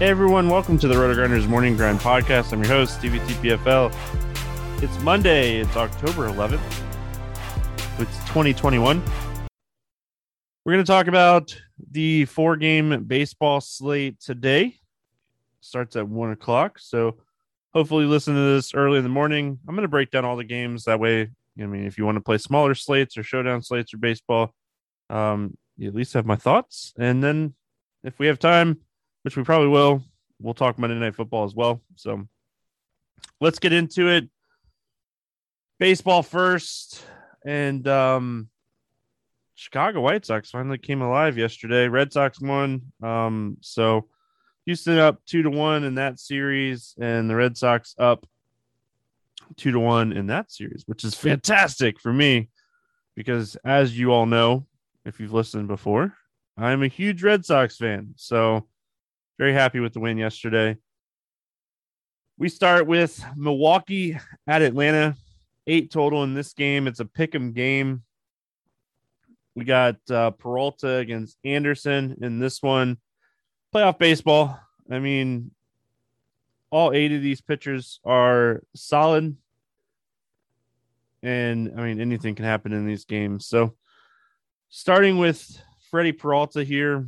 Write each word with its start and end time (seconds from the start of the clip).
Hey 0.00 0.08
everyone, 0.08 0.48
welcome 0.48 0.78
to 0.78 0.88
the 0.88 0.96
Roto 0.96 1.14
Grinders 1.14 1.46
Morning 1.46 1.76
Grind 1.76 2.00
Podcast. 2.00 2.54
I'm 2.54 2.64
your 2.64 2.72
host, 2.72 2.94
Stevie 2.94 3.18
TPFL. 3.18 3.94
It's 4.82 4.98
Monday, 5.00 5.58
it's 5.58 5.76
October 5.76 6.26
11th. 6.26 6.62
It's 7.98 8.18
2021. 8.20 9.02
We're 10.64 10.72
going 10.72 10.82
to 10.82 10.90
talk 10.90 11.06
about 11.06 11.54
the 11.90 12.24
four 12.24 12.56
game 12.56 13.04
baseball 13.04 13.60
slate 13.60 14.18
today. 14.20 14.76
Starts 15.60 15.96
at 15.96 16.08
one 16.08 16.30
o'clock. 16.30 16.78
So 16.78 17.18
hopefully 17.74 18.06
listen 18.06 18.34
to 18.34 18.54
this 18.54 18.72
early 18.72 18.96
in 18.96 19.04
the 19.04 19.10
morning. 19.10 19.58
I'm 19.68 19.74
going 19.74 19.82
to 19.82 19.88
break 19.88 20.10
down 20.10 20.24
all 20.24 20.38
the 20.38 20.44
games. 20.44 20.84
That 20.84 20.98
way, 20.98 21.28
I 21.60 21.66
mean, 21.66 21.84
if 21.84 21.98
you 21.98 22.06
want 22.06 22.16
to 22.16 22.22
play 22.22 22.38
smaller 22.38 22.74
slates 22.74 23.18
or 23.18 23.22
showdown 23.22 23.60
slates 23.60 23.92
or 23.92 23.98
baseball, 23.98 24.54
um, 25.10 25.58
you 25.76 25.88
at 25.88 25.94
least 25.94 26.14
have 26.14 26.24
my 26.24 26.36
thoughts. 26.36 26.94
And 26.98 27.22
then 27.22 27.52
if 28.02 28.18
we 28.18 28.28
have 28.28 28.38
time, 28.38 28.78
which 29.22 29.36
we 29.36 29.44
probably 29.44 29.68
will. 29.68 30.02
We'll 30.40 30.54
talk 30.54 30.78
Monday 30.78 30.96
Night 30.96 31.14
Football 31.14 31.44
as 31.44 31.54
well. 31.54 31.82
So 31.96 32.26
let's 33.40 33.58
get 33.58 33.72
into 33.72 34.08
it. 34.08 34.28
Baseball 35.78 36.22
first. 36.22 37.04
And 37.44 37.86
um, 37.88 38.48
Chicago 39.54 40.00
White 40.00 40.24
Sox 40.24 40.50
finally 40.50 40.78
came 40.78 41.02
alive 41.02 41.36
yesterday. 41.36 41.88
Red 41.88 42.12
Sox 42.12 42.40
won. 42.40 42.92
Um, 43.02 43.58
so 43.60 44.08
Houston 44.66 44.98
up 44.98 45.20
two 45.26 45.42
to 45.42 45.50
one 45.50 45.84
in 45.84 45.96
that 45.96 46.18
series, 46.18 46.94
and 47.00 47.28
the 47.28 47.36
Red 47.36 47.56
Sox 47.56 47.94
up 47.98 48.26
two 49.56 49.72
to 49.72 49.80
one 49.80 50.12
in 50.12 50.28
that 50.28 50.50
series, 50.52 50.84
which 50.86 51.04
is 51.04 51.14
fantastic 51.14 52.00
for 52.00 52.12
me 52.12 52.48
because, 53.16 53.56
as 53.64 53.98
you 53.98 54.12
all 54.12 54.26
know, 54.26 54.66
if 55.04 55.18
you've 55.18 55.32
listened 55.32 55.68
before, 55.68 56.14
I'm 56.56 56.82
a 56.82 56.88
huge 56.88 57.22
Red 57.22 57.44
Sox 57.44 57.76
fan. 57.76 58.14
So 58.16 58.66
very 59.40 59.54
happy 59.54 59.80
with 59.80 59.94
the 59.94 60.00
win 60.00 60.18
yesterday. 60.18 60.76
We 62.36 62.50
start 62.50 62.86
with 62.86 63.24
Milwaukee 63.36 64.18
at 64.46 64.60
Atlanta, 64.60 65.16
eight 65.66 65.90
total 65.90 66.24
in 66.24 66.34
this 66.34 66.52
game. 66.52 66.86
It's 66.86 67.00
a 67.00 67.06
pick 67.06 67.34
'em 67.34 67.54
game. 67.54 68.02
We 69.54 69.64
got 69.64 69.96
uh, 70.10 70.32
Peralta 70.32 70.96
against 70.96 71.38
Anderson 71.42 72.18
in 72.20 72.38
this 72.38 72.62
one. 72.62 72.98
Playoff 73.74 73.98
baseball. 73.98 74.60
I 74.90 74.98
mean, 74.98 75.52
all 76.68 76.92
eight 76.92 77.12
of 77.12 77.22
these 77.22 77.40
pitchers 77.40 77.98
are 78.04 78.62
solid. 78.76 79.38
And 81.22 81.72
I 81.78 81.80
mean, 81.80 81.98
anything 81.98 82.34
can 82.34 82.44
happen 82.44 82.74
in 82.74 82.86
these 82.86 83.06
games. 83.06 83.46
So, 83.46 83.74
starting 84.68 85.16
with 85.16 85.62
Freddie 85.90 86.12
Peralta 86.12 86.62
here, 86.62 87.06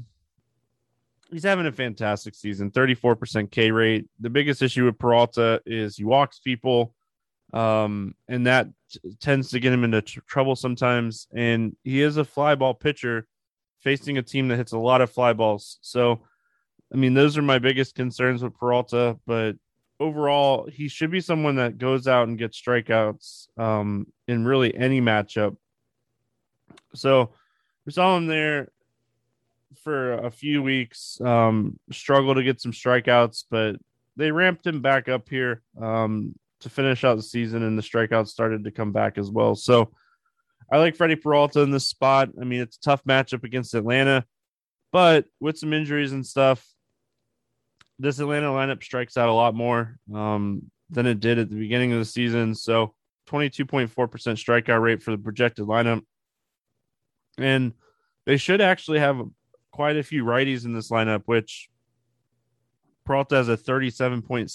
he's 1.32 1.44
having 1.44 1.66
a 1.66 1.72
fantastic 1.72 2.34
season 2.34 2.70
34% 2.70 3.50
K 3.50 3.70
rate. 3.70 4.06
The 4.20 4.30
biggest 4.30 4.62
issue 4.62 4.84
with 4.84 4.98
Peralta 4.98 5.62
is 5.64 5.96
he 5.96 6.04
walks 6.04 6.38
people, 6.38 6.94
um, 7.52 8.14
and 8.28 8.46
that 8.46 8.68
t- 8.90 9.00
tends 9.20 9.50
to 9.50 9.60
get 9.60 9.72
him 9.72 9.84
into 9.84 10.02
tr- 10.02 10.20
trouble 10.28 10.54
sometimes. 10.54 11.26
And 11.34 11.74
he 11.82 12.02
is 12.02 12.18
a 12.18 12.24
fly 12.24 12.54
ball 12.54 12.74
pitcher 12.74 13.26
facing 13.80 14.18
a 14.18 14.22
team 14.22 14.48
that 14.48 14.58
hits 14.58 14.72
a 14.72 14.78
lot 14.78 15.00
of 15.00 15.10
fly 15.10 15.32
balls. 15.32 15.78
So, 15.80 16.20
I 16.92 16.96
mean, 16.96 17.14
those 17.14 17.38
are 17.38 17.42
my 17.42 17.58
biggest 17.58 17.94
concerns 17.94 18.42
with 18.42 18.54
Peralta, 18.54 19.18
but 19.26 19.56
overall, 19.98 20.68
he 20.70 20.88
should 20.88 21.10
be 21.10 21.20
someone 21.20 21.56
that 21.56 21.78
goes 21.78 22.06
out 22.06 22.28
and 22.28 22.38
gets 22.38 22.60
strikeouts 22.60 23.48
um, 23.58 24.06
in 24.28 24.44
really 24.44 24.74
any 24.76 25.00
matchup. 25.00 25.56
So, 26.94 27.30
we 27.86 27.92
saw 27.92 28.16
him 28.16 28.26
there 28.26 28.68
for 29.82 30.14
a 30.14 30.30
few 30.30 30.62
weeks. 30.62 31.20
Um, 31.20 31.78
struggled 31.90 32.36
to 32.36 32.42
get 32.42 32.60
some 32.60 32.72
strikeouts, 32.72 33.44
but 33.50 33.76
they 34.16 34.30
ramped 34.30 34.66
him 34.66 34.82
back 34.82 35.08
up 35.08 35.28
here 35.28 35.62
um, 35.80 36.34
to 36.60 36.68
finish 36.68 37.04
out 37.04 37.16
the 37.16 37.22
season, 37.22 37.62
and 37.62 37.78
the 37.78 37.82
strikeouts 37.82 38.28
started 38.28 38.64
to 38.64 38.70
come 38.70 38.92
back 38.92 39.18
as 39.18 39.30
well. 39.30 39.54
So 39.54 39.92
I 40.70 40.78
like 40.78 40.96
Freddie 40.96 41.16
Peralta 41.16 41.60
in 41.60 41.70
this 41.70 41.88
spot. 41.88 42.30
I 42.40 42.44
mean, 42.44 42.60
it's 42.60 42.76
a 42.76 42.80
tough 42.80 43.04
matchup 43.04 43.44
against 43.44 43.74
Atlanta, 43.74 44.24
but 44.92 45.26
with 45.40 45.58
some 45.58 45.72
injuries 45.72 46.12
and 46.12 46.26
stuff, 46.26 46.66
this 47.98 48.18
Atlanta 48.18 48.48
lineup 48.48 48.82
strikes 48.82 49.16
out 49.16 49.28
a 49.28 49.32
lot 49.32 49.54
more 49.54 49.98
um, 50.14 50.70
than 50.90 51.06
it 51.06 51.20
did 51.20 51.38
at 51.38 51.50
the 51.50 51.56
beginning 51.56 51.92
of 51.92 51.98
the 51.98 52.04
season. 52.04 52.54
So 52.54 52.94
22.4% 53.28 53.88
strikeout 53.88 54.82
rate 54.82 55.02
for 55.02 55.10
the 55.10 55.18
projected 55.18 55.66
lineup. 55.66 56.02
And 57.38 57.72
they 58.26 58.36
should 58.36 58.60
actually 58.60 58.98
have 58.98 59.20
quite 59.72 59.96
a 59.96 60.02
few 60.02 60.24
righties 60.24 60.64
in 60.64 60.74
this 60.74 60.90
lineup, 60.90 61.22
which 61.26 61.68
Peralta 63.04 63.36
has 63.36 63.48
a 63.48 63.56
37.7% 63.56 64.48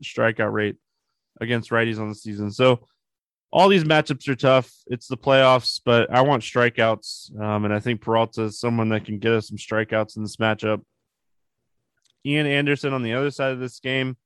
strikeout 0.00 0.52
rate 0.52 0.76
against 1.40 1.70
righties 1.70 1.98
on 1.98 2.08
the 2.08 2.14
season. 2.14 2.50
So 2.50 2.86
all 3.50 3.68
these 3.68 3.84
matchups 3.84 4.28
are 4.28 4.34
tough. 4.34 4.72
It's 4.86 5.08
the 5.08 5.16
playoffs, 5.16 5.80
but 5.84 6.10
I 6.10 6.22
want 6.22 6.42
strikeouts. 6.42 7.38
Um, 7.40 7.64
and 7.64 7.72
I 7.72 7.80
think 7.80 8.00
Peralta 8.00 8.44
is 8.44 8.58
someone 8.58 8.88
that 8.90 9.04
can 9.04 9.18
get 9.18 9.32
us 9.32 9.48
some 9.48 9.56
strikeouts 9.56 10.16
in 10.16 10.22
this 10.22 10.36
matchup. 10.36 10.82
Ian 12.24 12.46
Anderson 12.46 12.92
on 12.92 13.02
the 13.02 13.14
other 13.14 13.30
side 13.30 13.52
of 13.52 13.60
this 13.60 13.80
game. 13.80 14.16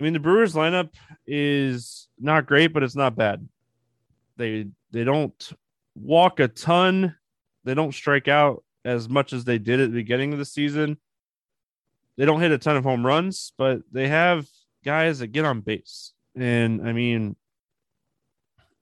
I 0.00 0.04
mean, 0.04 0.12
the 0.12 0.20
Brewers 0.20 0.54
lineup 0.54 0.90
is 1.26 2.08
not 2.18 2.46
great, 2.46 2.72
but 2.72 2.82
it's 2.82 2.96
not 2.96 3.16
bad. 3.16 3.48
They 4.36 4.66
they 4.90 5.04
don't 5.04 5.52
walk 5.94 6.40
a 6.40 6.48
ton. 6.48 7.14
They 7.64 7.74
don't 7.74 7.92
strike 7.92 8.28
out 8.28 8.64
as 8.84 9.08
much 9.08 9.32
as 9.32 9.44
they 9.44 9.58
did 9.58 9.80
at 9.80 9.90
the 9.90 9.96
beginning 9.96 10.32
of 10.32 10.38
the 10.38 10.44
season. 10.44 10.98
They 12.16 12.24
don't 12.24 12.40
hit 12.40 12.52
a 12.52 12.58
ton 12.58 12.76
of 12.76 12.84
home 12.84 13.06
runs, 13.06 13.52
but 13.56 13.82
they 13.90 14.08
have 14.08 14.46
guys 14.84 15.20
that 15.20 15.28
get 15.28 15.44
on 15.44 15.60
base. 15.60 16.12
And 16.36 16.86
I 16.86 16.92
mean, 16.92 17.36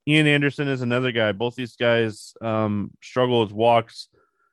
Ian 0.08 0.26
Anderson 0.26 0.68
is 0.68 0.82
another 0.82 1.12
guy. 1.12 1.32
Both 1.32 1.54
these 1.54 1.76
guys 1.76 2.34
um, 2.40 2.90
struggle 3.02 3.40
with 3.40 3.52
walks. 3.52 4.08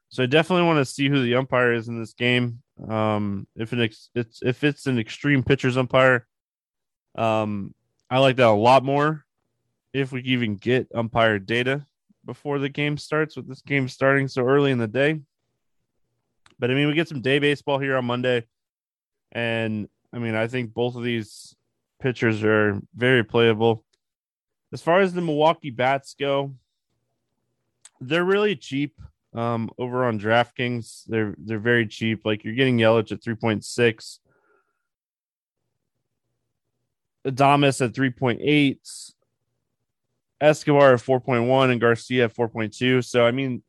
So 0.10 0.24
I 0.24 0.26
definitely 0.26 0.66
want 0.66 0.78
to 0.80 0.86
see 0.86 1.10
who 1.10 1.24
the 1.24 1.36
umpire 1.36 1.74
is 1.74 1.88
in 1.88 2.00
this 2.00 2.14
game. 2.14 2.62
Um, 2.88 3.48
if 3.56 3.74
an 3.74 3.82
ex- 3.82 4.10
it's 4.14 4.42
if 4.44 4.64
it's 4.64 4.86
an 4.86 5.00
extreme 5.00 5.44
pitcher's 5.44 5.78
umpire, 5.78 6.28
um, 7.16 7.74
I 8.10 8.20
like 8.20 8.36
that 8.38 8.48
a 8.48 8.52
lot 8.52 8.84
more. 8.84 9.26
If 9.94 10.12
we 10.12 10.22
even 10.22 10.56
get 10.56 10.88
umpire 10.94 11.40
data 11.40 11.86
before 12.28 12.60
the 12.60 12.70
game 12.70 12.98
starts, 12.98 13.36
with 13.36 13.48
this 13.48 13.62
game 13.62 13.88
starting 13.88 14.28
so 14.28 14.44
early 14.44 14.70
in 14.70 14.78
the 14.78 14.88
day. 14.88 15.20
But 16.60 16.70
I 16.70 16.76
mean, 16.76 16.88
we 16.88 16.94
get 16.94 17.08
some 17.08 17.22
day 17.22 17.40
baseball 17.40 17.80
here 17.80 17.98
on 17.98 18.06
Monday, 18.06 18.46
and 19.32 19.88
I 20.14 20.20
mean, 20.20 20.36
I 20.36 20.48
think 20.48 20.74
both 20.74 20.96
of 20.96 21.04
these 21.04 21.56
pitchers 22.00 22.44
are 22.44 22.80
very 22.96 23.24
playable. 23.24 23.84
As 24.72 24.82
far 24.82 25.00
as 25.00 25.14
the 25.14 25.22
Milwaukee 25.22 25.72
bats 25.72 26.16
go, 26.20 26.54
they're 28.00 28.24
really 28.24 28.56
cheap 28.56 29.00
um, 29.34 29.70
over 29.78 30.06
on 30.06 30.20
DraftKings. 30.20 31.06
They're 31.08 31.36
they're 31.38 31.60
very 31.60 31.88
cheap. 31.88 32.26
Like 32.26 32.44
you're 32.44 32.54
getting 32.54 32.78
Yelich 32.78 33.12
at 33.12 33.22
3.6, 33.22 34.20
Adames 37.26 37.86
at 37.86 37.94
3.8, 37.94 39.14
Escobar 40.40 40.94
at 40.94 41.00
4.1, 41.00 41.72
and 41.72 41.82
Garcia 41.82 42.26
at 42.26 42.36
4.2. 42.36 43.04
So 43.04 43.26
I 43.26 43.32
mean, 43.32 43.64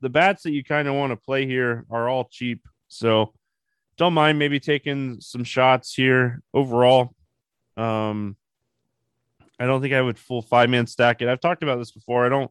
the 0.00 0.08
bats 0.08 0.42
that 0.42 0.52
you 0.52 0.64
kind 0.64 0.88
of 0.88 0.94
want 0.94 1.12
to 1.12 1.16
play 1.16 1.46
here 1.46 1.84
are 1.90 2.08
all 2.08 2.24
cheap. 2.24 2.66
So 2.88 3.32
don't 3.96 4.14
mind 4.14 4.38
maybe 4.38 4.58
taking 4.58 5.20
some 5.20 5.44
shots 5.44 5.94
here 5.94 6.42
overall. 6.54 7.14
Um, 7.76 8.36
I 9.58 9.66
don't 9.66 9.82
think 9.82 9.92
I 9.92 10.00
would 10.00 10.18
full 10.18 10.40
five 10.40 10.70
man 10.70 10.86
stack 10.86 11.20
it. 11.20 11.28
I've 11.28 11.40
talked 11.40 11.62
about 11.62 11.78
this 11.78 11.90
before. 11.90 12.24
I 12.24 12.30
don't 12.30 12.50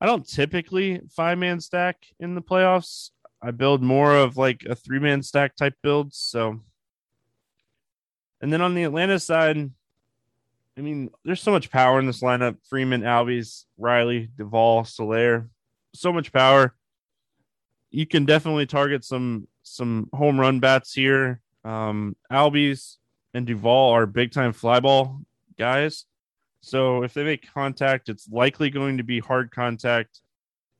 I 0.00 0.06
don't 0.06 0.28
typically 0.28 1.00
five 1.10 1.38
man 1.38 1.60
stack 1.60 2.04
in 2.20 2.34
the 2.34 2.42
playoffs. 2.42 3.10
I 3.40 3.50
build 3.50 3.82
more 3.82 4.14
of 4.14 4.36
like 4.36 4.64
a 4.68 4.74
three 4.74 4.98
man 4.98 5.22
stack 5.22 5.56
type 5.56 5.74
build. 5.82 6.12
So 6.12 6.60
and 8.42 8.52
then 8.52 8.60
on 8.60 8.74
the 8.74 8.82
Atlanta 8.82 9.18
side, 9.18 9.70
I 10.76 10.80
mean, 10.80 11.10
there's 11.24 11.42
so 11.42 11.50
much 11.50 11.70
power 11.70 11.98
in 11.98 12.06
this 12.06 12.22
lineup. 12.22 12.56
Freeman, 12.68 13.02
Albies, 13.02 13.64
Riley, 13.76 14.30
Duvall, 14.36 14.84
Soler. 14.84 15.48
So 15.94 16.12
much 16.12 16.32
power. 16.32 16.74
You 17.90 18.06
can 18.06 18.24
definitely 18.24 18.66
target 18.66 19.04
some 19.04 19.46
some 19.62 20.08
home 20.14 20.40
run 20.40 20.60
bats 20.60 20.94
here. 20.94 21.40
Um 21.64 22.16
Albies 22.32 22.96
and 23.34 23.46
Duvall 23.46 23.90
are 23.90 24.06
big 24.06 24.32
time 24.32 24.52
fly 24.52 24.80
ball 24.80 25.20
guys. 25.58 26.06
So 26.60 27.02
if 27.02 27.12
they 27.12 27.24
make 27.24 27.52
contact, 27.52 28.08
it's 28.08 28.28
likely 28.28 28.70
going 28.70 28.98
to 28.98 29.02
be 29.02 29.20
hard 29.20 29.50
contact. 29.50 30.20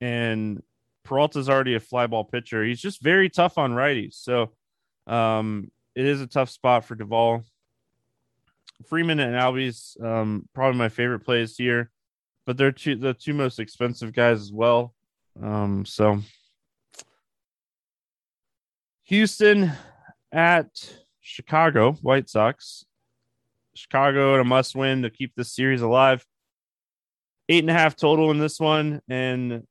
And 0.00 0.62
Peralta's 1.04 1.48
already 1.48 1.74
a 1.74 1.80
fly 1.80 2.06
ball 2.06 2.24
pitcher. 2.24 2.64
He's 2.64 2.80
just 2.80 3.02
very 3.02 3.28
tough 3.28 3.58
on 3.58 3.72
righties. 3.72 4.14
So 4.14 4.52
um, 5.06 5.70
it 5.94 6.06
is 6.06 6.20
a 6.20 6.26
tough 6.26 6.50
spot 6.50 6.84
for 6.84 6.94
Duvall. 6.94 7.44
Freeman 8.82 9.20
and 9.20 9.34
Albies, 9.34 10.02
um, 10.02 10.48
probably 10.54 10.78
my 10.78 10.88
favorite 10.88 11.20
plays 11.20 11.56
here, 11.56 11.90
but 12.46 12.56
they're 12.56 12.72
two, 12.72 12.96
the 12.96 13.14
two 13.14 13.34
most 13.34 13.58
expensive 13.58 14.12
guys 14.12 14.40
as 14.40 14.52
well. 14.52 14.94
Um, 15.40 15.84
so 15.84 16.20
Houston 19.04 19.72
at 20.30 20.68
Chicago 21.20 21.92
White 22.02 22.28
Sox. 22.28 22.84
Chicago 23.74 24.38
a 24.38 24.44
must 24.44 24.74
win 24.74 25.02
to 25.02 25.10
keep 25.10 25.34
this 25.34 25.54
series 25.54 25.82
alive. 25.82 26.24
Eight 27.48 27.64
and 27.64 27.70
a 27.70 27.74
half 27.74 27.96
total 27.96 28.30
in 28.30 28.38
this 28.38 28.60
one, 28.60 29.00
and 29.08 29.66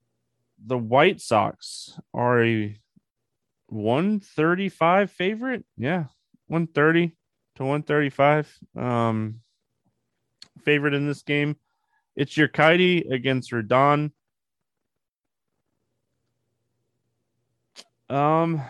the 0.64 0.78
White 0.78 1.22
Sox 1.22 1.98
are 2.14 2.44
a 2.44 2.78
135 3.68 5.12
favorite. 5.12 5.64
Yeah, 5.78 6.06
130 6.48 7.16
to 7.62 7.66
135. 7.66 8.60
Um, 8.76 9.42
favorite 10.64 10.94
in 10.94 11.08
this 11.08 11.22
game. 11.22 11.56
It's 12.16 12.34
Urquidy 12.34 13.10
against 13.12 13.52
Rodon. 13.52 14.12
Um, 18.10 18.62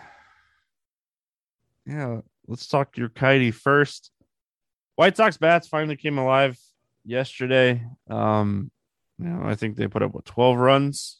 yeah, 1.86 2.20
let's 2.46 2.68
talk 2.68 2.94
Urquidy 2.94 3.52
first. 3.52 4.10
White 4.96 5.16
Sox 5.16 5.36
bats 5.36 5.66
finally 5.66 5.96
came 5.96 6.18
alive 6.18 6.58
yesterday. 7.04 7.84
Um, 8.08 8.70
you 9.18 9.26
know, 9.26 9.42
I 9.44 9.54
think 9.54 9.76
they 9.76 9.88
put 9.88 10.02
up 10.02 10.12
what 10.12 10.26
12 10.26 10.56
runs. 10.56 11.18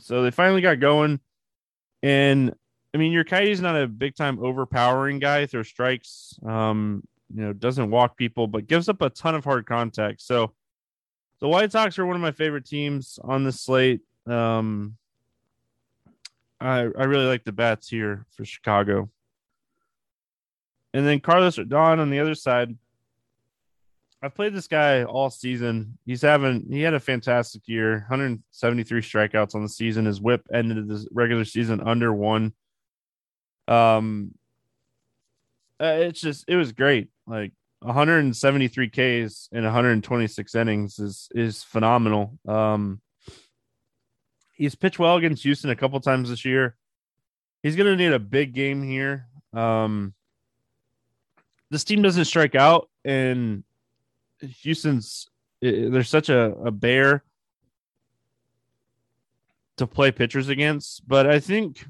So 0.00 0.22
they 0.22 0.30
finally 0.30 0.60
got 0.60 0.80
going. 0.80 1.20
And 2.02 2.54
I 2.96 2.98
mean, 2.98 3.12
Urquidy's 3.12 3.60
not 3.60 3.76
a 3.76 3.86
big 3.86 4.16
time 4.16 4.42
overpowering 4.42 5.18
guy, 5.18 5.44
throws 5.44 5.68
strikes, 5.68 6.34
um, 6.46 7.06
you 7.34 7.42
know, 7.42 7.52
doesn't 7.52 7.90
walk 7.90 8.16
people, 8.16 8.46
but 8.46 8.68
gives 8.68 8.88
up 8.88 9.02
a 9.02 9.10
ton 9.10 9.34
of 9.34 9.44
hard 9.44 9.66
contact. 9.66 10.22
So 10.22 10.54
the 11.38 11.46
White 11.46 11.72
Sox 11.72 11.98
are 11.98 12.06
one 12.06 12.16
of 12.16 12.22
my 12.22 12.30
favorite 12.30 12.64
teams 12.64 13.18
on 13.22 13.44
the 13.44 13.52
slate. 13.52 14.00
Um, 14.26 14.96
I 16.58 16.78
I 16.78 17.04
really 17.04 17.26
like 17.26 17.44
the 17.44 17.52
bats 17.52 17.86
here 17.86 18.24
for 18.34 18.46
Chicago. 18.46 19.10
And 20.94 21.06
then 21.06 21.20
Carlos 21.20 21.58
Rodon 21.58 21.98
on 21.98 22.08
the 22.08 22.20
other 22.20 22.34
side. 22.34 22.78
I've 24.22 24.34
played 24.34 24.54
this 24.54 24.68
guy 24.68 25.04
all 25.04 25.28
season. 25.28 25.98
He's 26.06 26.22
having 26.22 26.64
he 26.70 26.80
had 26.80 26.94
a 26.94 27.00
fantastic 27.00 27.68
year. 27.68 28.06
173 28.08 29.02
strikeouts 29.02 29.54
on 29.54 29.60
the 29.60 29.68
season. 29.68 30.06
His 30.06 30.18
whip 30.18 30.46
ended 30.50 30.88
the 30.88 31.06
regular 31.12 31.44
season 31.44 31.82
under 31.82 32.14
one. 32.14 32.54
Um 33.68 34.34
uh, 35.78 35.98
it's 36.00 36.20
just 36.20 36.44
it 36.48 36.56
was 36.56 36.72
great. 36.72 37.08
Like 37.26 37.52
173 37.80 38.88
Ks 38.88 39.48
in 39.52 39.64
126 39.64 40.54
innings 40.54 40.98
is 40.98 41.28
is 41.34 41.62
phenomenal. 41.62 42.38
Um 42.48 43.00
he's 44.54 44.74
pitched 44.74 44.98
well 44.98 45.16
against 45.16 45.42
Houston 45.42 45.70
a 45.70 45.76
couple 45.76 46.00
times 46.00 46.30
this 46.30 46.44
year. 46.44 46.76
He's 47.62 47.76
going 47.76 47.90
to 47.90 47.96
need 47.96 48.14
a 48.14 48.18
big 48.18 48.54
game 48.54 48.82
here. 48.82 49.26
Um 49.52 50.14
this 51.70 51.84
team 51.84 52.02
doesn't 52.02 52.26
strike 52.26 52.54
out, 52.54 52.88
and 53.04 53.64
Houston's 54.40 55.28
there's 55.60 56.08
such 56.08 56.28
a, 56.28 56.52
a 56.52 56.70
bear 56.70 57.24
to 59.78 59.86
play 59.86 60.12
pitchers 60.12 60.48
against. 60.48 61.06
But 61.08 61.26
I 61.26 61.40
think 61.40 61.84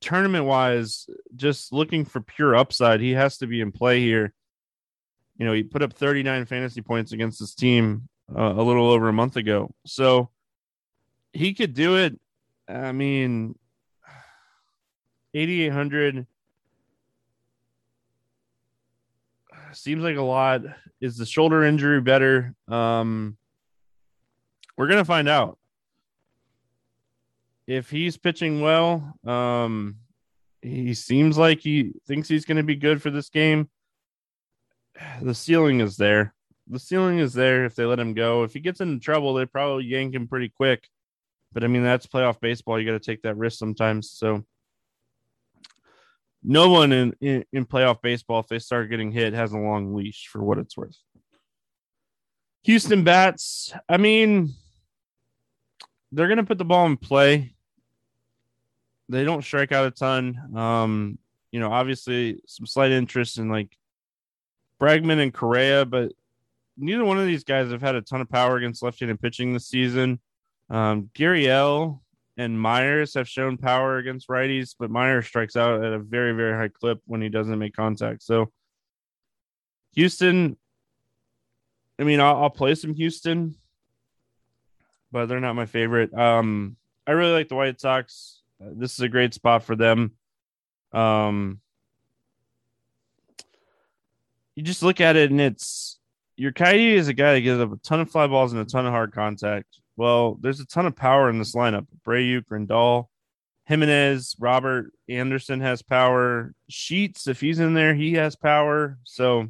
tournament 0.00 0.44
wise, 0.44 1.08
just 1.36 1.72
looking 1.72 2.04
for 2.04 2.20
pure 2.20 2.56
upside, 2.56 3.00
he 3.00 3.12
has 3.12 3.38
to 3.38 3.46
be 3.46 3.60
in 3.60 3.72
play 3.72 4.00
here. 4.00 4.32
You 5.38 5.46
know, 5.46 5.52
he 5.52 5.62
put 5.62 5.82
up 5.82 5.92
39 5.92 6.46
fantasy 6.46 6.82
points 6.82 7.12
against 7.12 7.40
this 7.40 7.54
team 7.54 8.08
uh, 8.34 8.52
a 8.56 8.62
little 8.62 8.90
over 8.90 9.08
a 9.08 9.12
month 9.12 9.36
ago. 9.36 9.74
So 9.86 10.30
he 11.32 11.54
could 11.54 11.74
do 11.74 11.96
it. 11.96 12.18
I 12.68 12.92
mean, 12.92 13.58
8,800 15.34 16.26
seems 19.72 20.02
like 20.02 20.16
a 20.16 20.22
lot. 20.22 20.62
Is 21.00 21.16
the 21.16 21.26
shoulder 21.26 21.64
injury 21.64 22.00
better? 22.00 22.54
Um, 22.68 23.36
we're 24.76 24.88
gonna 24.88 25.04
find 25.04 25.28
out. 25.28 25.58
If 27.70 27.88
he's 27.88 28.16
pitching 28.16 28.60
well, 28.60 29.14
um, 29.24 29.98
he 30.60 30.92
seems 30.92 31.38
like 31.38 31.60
he 31.60 31.92
thinks 32.04 32.28
he's 32.28 32.44
going 32.44 32.56
to 32.56 32.64
be 32.64 32.74
good 32.74 33.00
for 33.00 33.10
this 33.10 33.28
game. 33.28 33.70
The 35.22 35.36
ceiling 35.36 35.78
is 35.78 35.96
there. 35.96 36.34
The 36.66 36.80
ceiling 36.80 37.20
is 37.20 37.32
there 37.32 37.64
if 37.64 37.76
they 37.76 37.84
let 37.84 38.00
him 38.00 38.12
go. 38.12 38.42
If 38.42 38.54
he 38.54 38.58
gets 38.58 38.80
into 38.80 38.98
trouble, 38.98 39.34
they 39.34 39.46
probably 39.46 39.84
yank 39.84 40.14
him 40.14 40.26
pretty 40.26 40.48
quick. 40.48 40.88
But 41.52 41.62
I 41.62 41.68
mean, 41.68 41.84
that's 41.84 42.08
playoff 42.08 42.40
baseball. 42.40 42.76
You 42.80 42.86
got 42.86 43.00
to 43.00 43.06
take 43.10 43.22
that 43.22 43.36
risk 43.36 43.60
sometimes. 43.60 44.10
So 44.10 44.44
no 46.42 46.70
one 46.70 46.90
in, 46.90 47.14
in, 47.20 47.44
in 47.52 47.66
playoff 47.66 48.02
baseball, 48.02 48.40
if 48.40 48.48
they 48.48 48.58
start 48.58 48.90
getting 48.90 49.12
hit, 49.12 49.32
has 49.32 49.52
a 49.52 49.58
long 49.58 49.94
leash 49.94 50.26
for 50.26 50.42
what 50.42 50.58
it's 50.58 50.76
worth. 50.76 50.98
Houston 52.64 53.04
bats, 53.04 53.72
I 53.88 53.96
mean, 53.96 54.54
they're 56.10 56.26
going 56.26 56.38
to 56.38 56.44
put 56.44 56.58
the 56.58 56.64
ball 56.64 56.86
in 56.86 56.96
play. 56.96 57.54
They 59.10 59.24
don't 59.24 59.42
strike 59.42 59.72
out 59.72 59.88
a 59.88 59.90
ton. 59.90 60.56
Um, 60.56 61.18
you 61.50 61.58
know, 61.58 61.72
obviously 61.72 62.40
some 62.46 62.64
slight 62.64 62.92
interest 62.92 63.38
in 63.38 63.48
like 63.48 63.76
Bregman 64.80 65.20
and 65.20 65.34
Correa, 65.34 65.84
but 65.84 66.12
neither 66.78 67.04
one 67.04 67.18
of 67.18 67.26
these 67.26 67.42
guys 67.42 67.72
have 67.72 67.82
had 67.82 67.96
a 67.96 68.02
ton 68.02 68.20
of 68.20 68.30
power 68.30 68.56
against 68.56 68.84
left-handed 68.84 69.20
pitching 69.20 69.52
this 69.52 69.66
season. 69.66 70.20
Um, 70.70 71.10
Gurriel 71.12 72.00
and 72.36 72.58
Myers 72.58 73.14
have 73.14 73.28
shown 73.28 73.58
power 73.58 73.98
against 73.98 74.28
righties, 74.28 74.76
but 74.78 74.90
Myers 74.90 75.26
strikes 75.26 75.56
out 75.56 75.82
at 75.82 75.92
a 75.92 75.98
very, 75.98 76.32
very 76.32 76.56
high 76.56 76.68
clip 76.68 77.00
when 77.06 77.20
he 77.20 77.28
doesn't 77.28 77.58
make 77.58 77.74
contact. 77.74 78.22
So 78.22 78.52
Houston, 79.94 80.56
I 81.98 82.04
mean, 82.04 82.20
I'll, 82.20 82.44
I'll 82.44 82.50
play 82.50 82.76
some 82.76 82.94
Houston, 82.94 83.56
but 85.10 85.26
they're 85.26 85.40
not 85.40 85.56
my 85.56 85.66
favorite. 85.66 86.14
Um, 86.14 86.76
I 87.08 87.10
really 87.10 87.32
like 87.32 87.48
the 87.48 87.56
White 87.56 87.80
Sox. 87.80 88.39
This 88.60 88.92
is 88.92 89.00
a 89.00 89.08
great 89.08 89.32
spot 89.32 89.64
for 89.64 89.74
them. 89.74 90.12
Um, 90.92 91.60
you 94.54 94.62
just 94.62 94.82
look 94.82 95.00
at 95.00 95.16
it 95.16 95.30
and 95.30 95.40
it's 95.40 95.98
your 96.36 96.52
Urquidy 96.52 96.92
is 96.94 97.08
a 97.08 97.14
guy 97.14 97.34
that 97.34 97.40
gives 97.40 97.60
up 97.60 97.72
a 97.72 97.76
ton 97.76 98.00
of 98.00 98.10
fly 98.10 98.26
balls 98.26 98.52
and 98.52 98.60
a 98.60 98.64
ton 98.64 98.86
of 98.86 98.92
hard 98.92 99.12
contact. 99.12 99.78
Well, 99.96 100.38
there's 100.40 100.60
a 100.60 100.66
ton 100.66 100.86
of 100.86 100.96
power 100.96 101.28
in 101.28 101.38
this 101.38 101.54
lineup. 101.54 101.86
Abreu, 102.06 102.42
Grandal, 102.44 103.06
Jimenez, 103.66 104.36
Robert 104.38 104.92
Anderson 105.08 105.60
has 105.60 105.82
power. 105.82 106.54
Sheets, 106.68 107.26
if 107.26 107.40
he's 107.40 107.60
in 107.60 107.74
there, 107.74 107.94
he 107.94 108.14
has 108.14 108.36
power. 108.36 108.98
So 109.04 109.48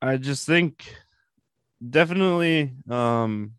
I 0.00 0.16
just 0.16 0.46
think 0.46 0.94
definitely 1.88 2.72
um 2.88 3.52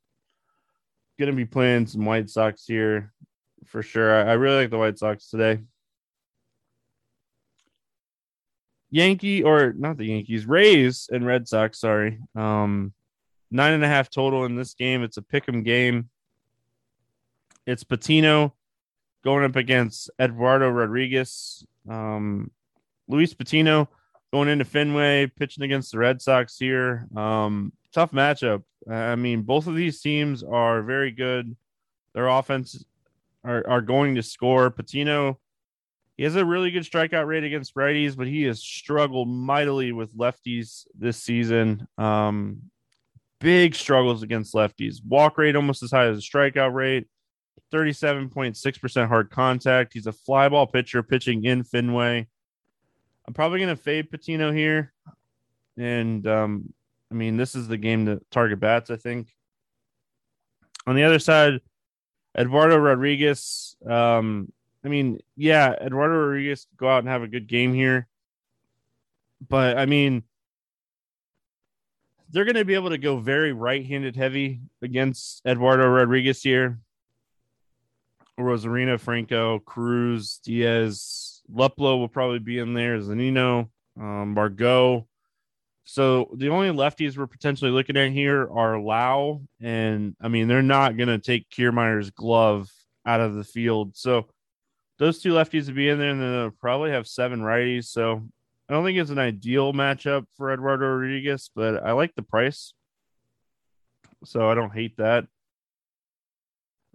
gonna 1.19 1.33
be 1.33 1.45
playing 1.45 1.87
some 1.87 2.05
White 2.05 2.29
Sox 2.29 2.65
here 2.65 3.13
for 3.65 3.81
sure. 3.83 4.13
I, 4.13 4.31
I 4.31 4.33
really 4.33 4.61
like 4.61 4.69
the 4.69 4.77
White 4.77 4.97
Sox 4.97 5.29
today. 5.29 5.59
Yankee 8.89 9.43
or 9.43 9.73
not 9.73 9.97
the 9.97 10.05
Yankees, 10.05 10.45
Rays 10.45 11.09
and 11.11 11.25
Red 11.25 11.47
Sox. 11.47 11.79
Sorry, 11.79 12.19
um, 12.35 12.93
nine 13.49 13.73
and 13.73 13.83
a 13.83 13.87
half 13.87 14.09
total 14.09 14.45
in 14.45 14.55
this 14.55 14.73
game. 14.73 15.03
It's 15.03 15.17
a 15.17 15.21
pick'em 15.21 15.63
game. 15.63 16.09
It's 17.65 17.83
Patino 17.83 18.53
going 19.23 19.45
up 19.45 19.55
against 19.55 20.09
Eduardo 20.19 20.69
Rodriguez. 20.69 21.65
Um, 21.89 22.51
Luis 23.07 23.33
Patino 23.33 23.87
going 24.33 24.49
into 24.49 24.65
Fenway, 24.65 25.27
pitching 25.27 25.63
against 25.63 25.91
the 25.91 25.99
Red 25.99 26.21
Sox 26.21 26.57
here. 26.57 27.07
Um, 27.15 27.71
tough 27.93 28.12
matchup. 28.12 28.63
I 28.89 29.15
mean, 29.15 29.43
both 29.43 29.67
of 29.67 29.75
these 29.75 30.01
teams 30.01 30.43
are 30.43 30.81
very 30.81 31.12
good. 31.12 31.55
Their 32.13 32.27
offense 32.27 32.83
are, 33.43 33.67
are 33.67 33.81
going 33.81 34.15
to 34.15 34.24
score. 34.24 34.69
Patino 34.69 35.39
he 36.21 36.25
has 36.25 36.36
a 36.36 36.45
really 36.45 36.69
good 36.69 36.83
strikeout 36.83 37.25
rate 37.25 37.43
against 37.43 37.74
righties, 37.74 38.15
but 38.15 38.27
he 38.27 38.43
has 38.43 38.62
struggled 38.62 39.27
mightily 39.27 39.91
with 39.91 40.15
lefties 40.15 40.86
this 40.93 41.17
season. 41.17 41.88
Um, 41.98 42.62
big 43.39 43.74
struggles 43.74 44.21
against 44.21 44.53
lefties. 44.53 44.98
Walk 45.03 45.39
rate 45.39 45.55
almost 45.55 45.81
as 45.81 45.89
high 45.89 46.05
as 46.05 46.19
a 46.19 46.21
strikeout 46.21 46.75
rate. 46.75 47.07
37.6% 47.74 49.07
hard 49.07 49.31
contact. 49.31 49.93
He's 49.93 50.05
a 50.05 50.12
fly 50.12 50.48
ball 50.48 50.67
pitcher 50.67 51.01
pitching 51.01 51.45
in 51.45 51.63
Fenway. 51.63 52.27
I'm 53.27 53.33
probably 53.33 53.57
going 53.57 53.75
to 53.75 53.81
fade 53.81 54.12
Patino 54.12 54.51
here. 54.51 54.93
And 55.75 56.27
um, 56.27 56.71
I 57.11 57.13
mean, 57.13 57.35
this 57.35 57.55
is 57.55 57.67
the 57.67 57.77
game 57.77 58.05
to 58.05 58.21
target 58.31 58.59
bats, 58.59 58.89
I 58.89 58.95
think. 58.95 59.35
On 60.87 60.95
the 60.95 61.03
other 61.03 61.19
side, 61.19 61.59
Eduardo 62.37 62.77
Rodriguez, 62.77 63.75
um, 63.85 64.51
I 64.83 64.87
mean, 64.87 65.19
yeah, 65.35 65.73
Eduardo 65.73 66.15
Rodriguez 66.15 66.65
go 66.77 66.87
out 66.87 66.99
and 66.99 67.07
have 67.09 67.21
a 67.21 67.27
good 67.27 67.47
game 67.47 67.73
here. 67.73 68.07
But 69.47 69.77
I 69.77 69.85
mean, 69.85 70.23
they're 72.29 72.45
going 72.45 72.55
to 72.55 72.65
be 72.65 72.75
able 72.75 72.91
to 72.91 72.97
go 72.97 73.17
very 73.17 73.51
right-handed 73.51 74.15
heavy 74.15 74.61
against 74.81 75.45
Eduardo 75.45 75.87
Rodriguez 75.87 76.41
here. 76.41 76.79
Arozarena, 78.39 78.99
Franco, 78.99 79.59
Cruz, 79.59 80.39
Diaz, 80.43 81.41
Luplow 81.53 81.99
will 81.99 82.07
probably 82.07 82.39
be 82.39 82.59
in 82.59 82.73
there. 82.73 82.97
Zunino, 82.99 83.69
um, 83.99 84.33
Margot. 84.33 85.07
So 85.83 86.29
the 86.35 86.50
only 86.50 86.69
lefties 86.69 87.17
we're 87.17 87.27
potentially 87.27 87.71
looking 87.71 87.97
at 87.97 88.11
here 88.11 88.50
are 88.51 88.79
Lowe, 88.79 89.41
and 89.59 90.15
I 90.21 90.27
mean 90.27 90.47
they're 90.47 90.61
not 90.61 90.97
going 90.97 91.09
to 91.09 91.17
take 91.17 91.50
Kiermaier's 91.50 92.11
glove 92.11 92.69
out 93.05 93.19
of 93.19 93.35
the 93.35 93.43
field. 93.43 93.95
So 93.95 94.27
those 95.00 95.19
two 95.19 95.33
lefties 95.33 95.65
would 95.65 95.75
be 95.75 95.89
in 95.89 95.97
there, 95.97 96.11
and 96.11 96.21
then 96.21 96.31
they'll 96.31 96.51
probably 96.51 96.91
have 96.91 97.07
seven 97.07 97.41
righties. 97.41 97.85
So 97.85 98.23
I 98.69 98.73
don't 98.73 98.85
think 98.85 99.00
it's 99.00 99.09
an 99.09 99.19
ideal 99.19 99.73
matchup 99.73 100.25
for 100.38 100.53
Eduardo 100.53 100.85
Rodriguez, 100.85 101.50
but 101.55 101.83
I 101.83 101.91
like 101.93 102.15
the 102.15 102.21
price. 102.21 102.73
So 104.23 104.50
I 104.50 104.53
don't 104.53 104.73
hate 104.73 104.97
that. 104.97 105.25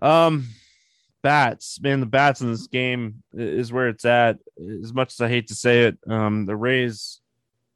Um, 0.00 0.47
bats, 1.23 1.81
man, 1.81 2.00
the 2.00 2.07
bats 2.07 2.40
in 2.40 2.50
this 2.50 2.69
game 2.69 3.23
is 3.33 3.73
where 3.73 3.88
it's 3.88 4.05
at. 4.05 4.38
As 4.83 4.93
much 4.93 5.12
as 5.12 5.21
I 5.21 5.28
hate 5.28 5.49
to 5.49 5.55
say 5.55 5.85
it, 5.85 5.99
um, 6.07 6.47
the 6.47 6.57
Rays, 6.57 7.21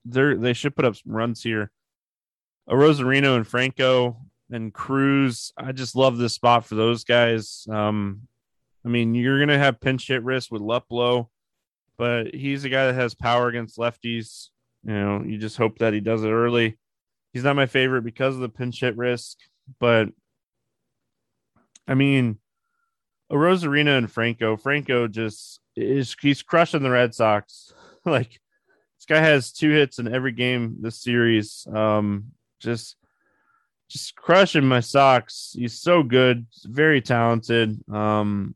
they're 0.05 0.37
they 0.37 0.53
should 0.53 0.77
put 0.77 0.85
up 0.85 0.97
some 0.97 1.13
runs 1.13 1.43
here. 1.43 1.71
Arozarena 2.69 3.37
and 3.37 3.47
Franco 3.47 4.17
and 4.51 4.73
Cruz, 4.73 5.53
I 5.57 5.73
just 5.73 5.97
love 5.97 6.19
this 6.19 6.35
spot 6.35 6.65
for 6.65 6.75
those 6.75 7.05
guys. 7.05 7.67
Um, 7.71 8.29
I 8.85 8.89
mean, 8.89 9.15
you're 9.15 9.45
to 9.47 9.59
have 9.59 9.81
pinch 9.81 10.09
hit 10.09 10.23
risk 10.23 10.51
with 10.51 10.63
Luplow, 10.63 11.29
but 11.99 12.35
he's 12.35 12.65
a 12.65 12.69
guy 12.69 12.87
that 12.87 12.95
has 12.95 13.15
power 13.15 13.49
against 13.49 13.79
lefties. 13.79 14.49
You 14.85 14.95
know, 14.95 15.23
you 15.25 15.39
just 15.39 15.57
hope 15.57 15.79
that 15.79 15.93
he 15.93 16.01
does 16.01 16.25
it 16.25 16.31
early. 16.31 16.79
He's 17.33 17.45
not 17.45 17.57
my 17.57 17.67
favorite 17.67 18.03
because 18.03 18.35
of 18.35 18.41
the 18.41 18.49
pinch 18.49 18.81
hit 18.81 18.97
risk, 18.97 19.37
but 19.79 20.09
I 21.87 21.95
mean, 21.95 22.39
Arozarena 23.31 23.99
and 23.99 24.11
Franco. 24.11 24.57
Franco 24.57 25.07
just 25.07 25.61
is 25.77 26.17
he's 26.21 26.43
crushing 26.43 26.83
the 26.83 26.91
Red 26.91 27.15
Sox. 27.15 27.73
like 28.05 28.41
guy 29.11 29.19
has 29.19 29.51
two 29.51 29.71
hits 29.71 29.99
in 29.99 30.15
every 30.15 30.31
game 30.31 30.77
this 30.81 31.03
series. 31.03 31.67
Um, 31.73 32.27
just 32.61 32.97
just 33.89 34.15
crushing 34.15 34.65
my 34.65 34.79
Sox. 34.79 35.53
He's 35.53 35.81
so 35.81 36.05
good, 36.05 36.47
very 36.63 37.01
talented. 37.01 37.77
Um, 37.91 38.55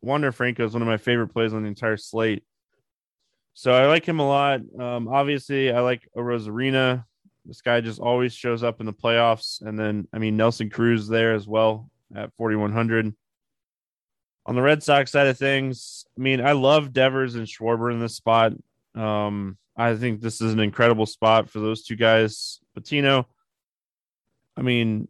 Wander 0.00 0.32
Franco 0.32 0.64
is 0.64 0.72
one 0.72 0.80
of 0.80 0.88
my 0.88 0.96
favorite 0.96 1.28
plays 1.28 1.52
on 1.52 1.62
the 1.62 1.68
entire 1.68 1.98
slate. 1.98 2.42
So 3.52 3.70
I 3.70 3.86
like 3.86 4.06
him 4.06 4.18
a 4.18 4.26
lot. 4.26 4.60
Um, 4.80 5.08
obviously, 5.08 5.70
I 5.70 5.80
like 5.80 6.08
Arozarena. 6.16 7.04
This 7.44 7.60
guy 7.60 7.82
just 7.82 8.00
always 8.00 8.32
shows 8.32 8.62
up 8.62 8.80
in 8.80 8.86
the 8.86 8.94
playoffs. 8.94 9.60
And 9.60 9.78
then, 9.78 10.08
I 10.10 10.18
mean, 10.18 10.38
Nelson 10.38 10.70
Cruz 10.70 11.06
there 11.06 11.34
as 11.34 11.46
well 11.46 11.90
at 12.16 12.32
4,100. 12.38 13.14
On 14.46 14.54
the 14.54 14.62
Red 14.62 14.82
Sox 14.82 15.10
side 15.12 15.26
of 15.26 15.36
things, 15.36 16.06
I 16.16 16.22
mean, 16.22 16.40
I 16.40 16.52
love 16.52 16.94
Devers 16.94 17.34
and 17.34 17.46
Schwarber 17.46 17.92
in 17.92 18.00
this 18.00 18.16
spot. 18.16 18.54
Um, 18.94 19.58
I 19.76 19.96
think 19.96 20.20
this 20.20 20.40
is 20.40 20.52
an 20.52 20.60
incredible 20.60 21.06
spot 21.06 21.48
for 21.48 21.60
those 21.60 21.82
two 21.82 21.96
guys. 21.96 22.60
Patino, 22.74 23.26
I 24.56 24.62
mean, 24.62 25.08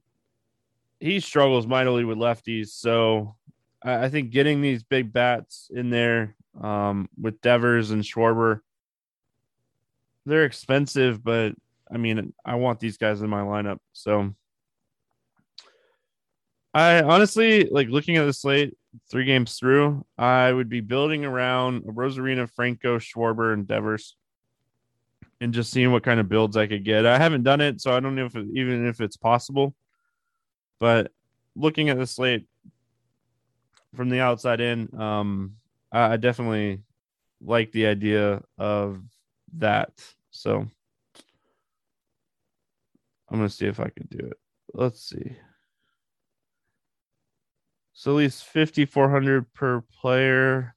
he 1.00 1.20
struggles 1.20 1.66
mightily 1.66 2.04
with 2.04 2.18
lefties. 2.18 2.68
So 2.68 3.34
I 3.82 4.08
think 4.08 4.30
getting 4.30 4.60
these 4.60 4.84
big 4.84 5.12
bats 5.12 5.68
in 5.74 5.90
there 5.90 6.36
um, 6.60 7.08
with 7.20 7.40
Devers 7.40 7.90
and 7.90 8.04
Schwarber, 8.04 8.60
they're 10.24 10.44
expensive, 10.44 11.24
but 11.24 11.54
I 11.90 11.96
mean, 11.96 12.32
I 12.44 12.54
want 12.54 12.78
these 12.78 12.96
guys 12.96 13.20
in 13.20 13.28
my 13.28 13.42
lineup. 13.42 13.78
So 13.92 14.32
I 16.72 17.02
honestly 17.02 17.64
like 17.64 17.88
looking 17.88 18.16
at 18.16 18.24
the 18.24 18.32
slate 18.32 18.76
three 19.10 19.24
games 19.24 19.58
through, 19.58 20.06
I 20.16 20.52
would 20.52 20.68
be 20.68 20.80
building 20.80 21.24
around 21.24 21.82
Arozarena, 21.82 22.48
Franco, 22.48 22.98
Schwarber, 22.98 23.52
and 23.52 23.66
Devers 23.66 24.16
and 25.42 25.52
just 25.52 25.72
seeing 25.72 25.90
what 25.90 26.04
kind 26.04 26.20
of 26.20 26.28
builds 26.28 26.56
I 26.56 26.68
could 26.68 26.84
get. 26.84 27.04
I 27.04 27.18
haven't 27.18 27.42
done 27.42 27.60
it, 27.60 27.80
so 27.80 27.92
I 27.92 27.98
don't 27.98 28.14
know 28.14 28.26
if 28.26 28.36
it, 28.36 28.46
even 28.54 28.86
if 28.86 29.00
it's 29.00 29.16
possible. 29.16 29.74
But 30.78 31.10
looking 31.56 31.88
at 31.88 31.98
the 31.98 32.06
slate, 32.06 32.46
from 33.96 34.08
the 34.08 34.20
outside 34.20 34.60
in, 34.60 34.88
um, 34.98 35.56
I, 35.90 36.12
I 36.12 36.16
definitely 36.16 36.82
like 37.44 37.72
the 37.72 37.86
idea 37.86 38.42
of 38.56 39.02
that. 39.58 39.90
So 40.30 40.60
I'm 43.28 43.38
gonna 43.38 43.48
see 43.48 43.66
if 43.66 43.80
I 43.80 43.88
can 43.88 44.06
do 44.10 44.18
it. 44.24 44.38
Let's 44.72 45.02
see. 45.02 45.36
So 47.94 48.12
at 48.12 48.14
least 48.14 48.44
fifty 48.44 48.84
four 48.84 49.10
hundred 49.10 49.52
per 49.54 49.80
player. 49.80 50.76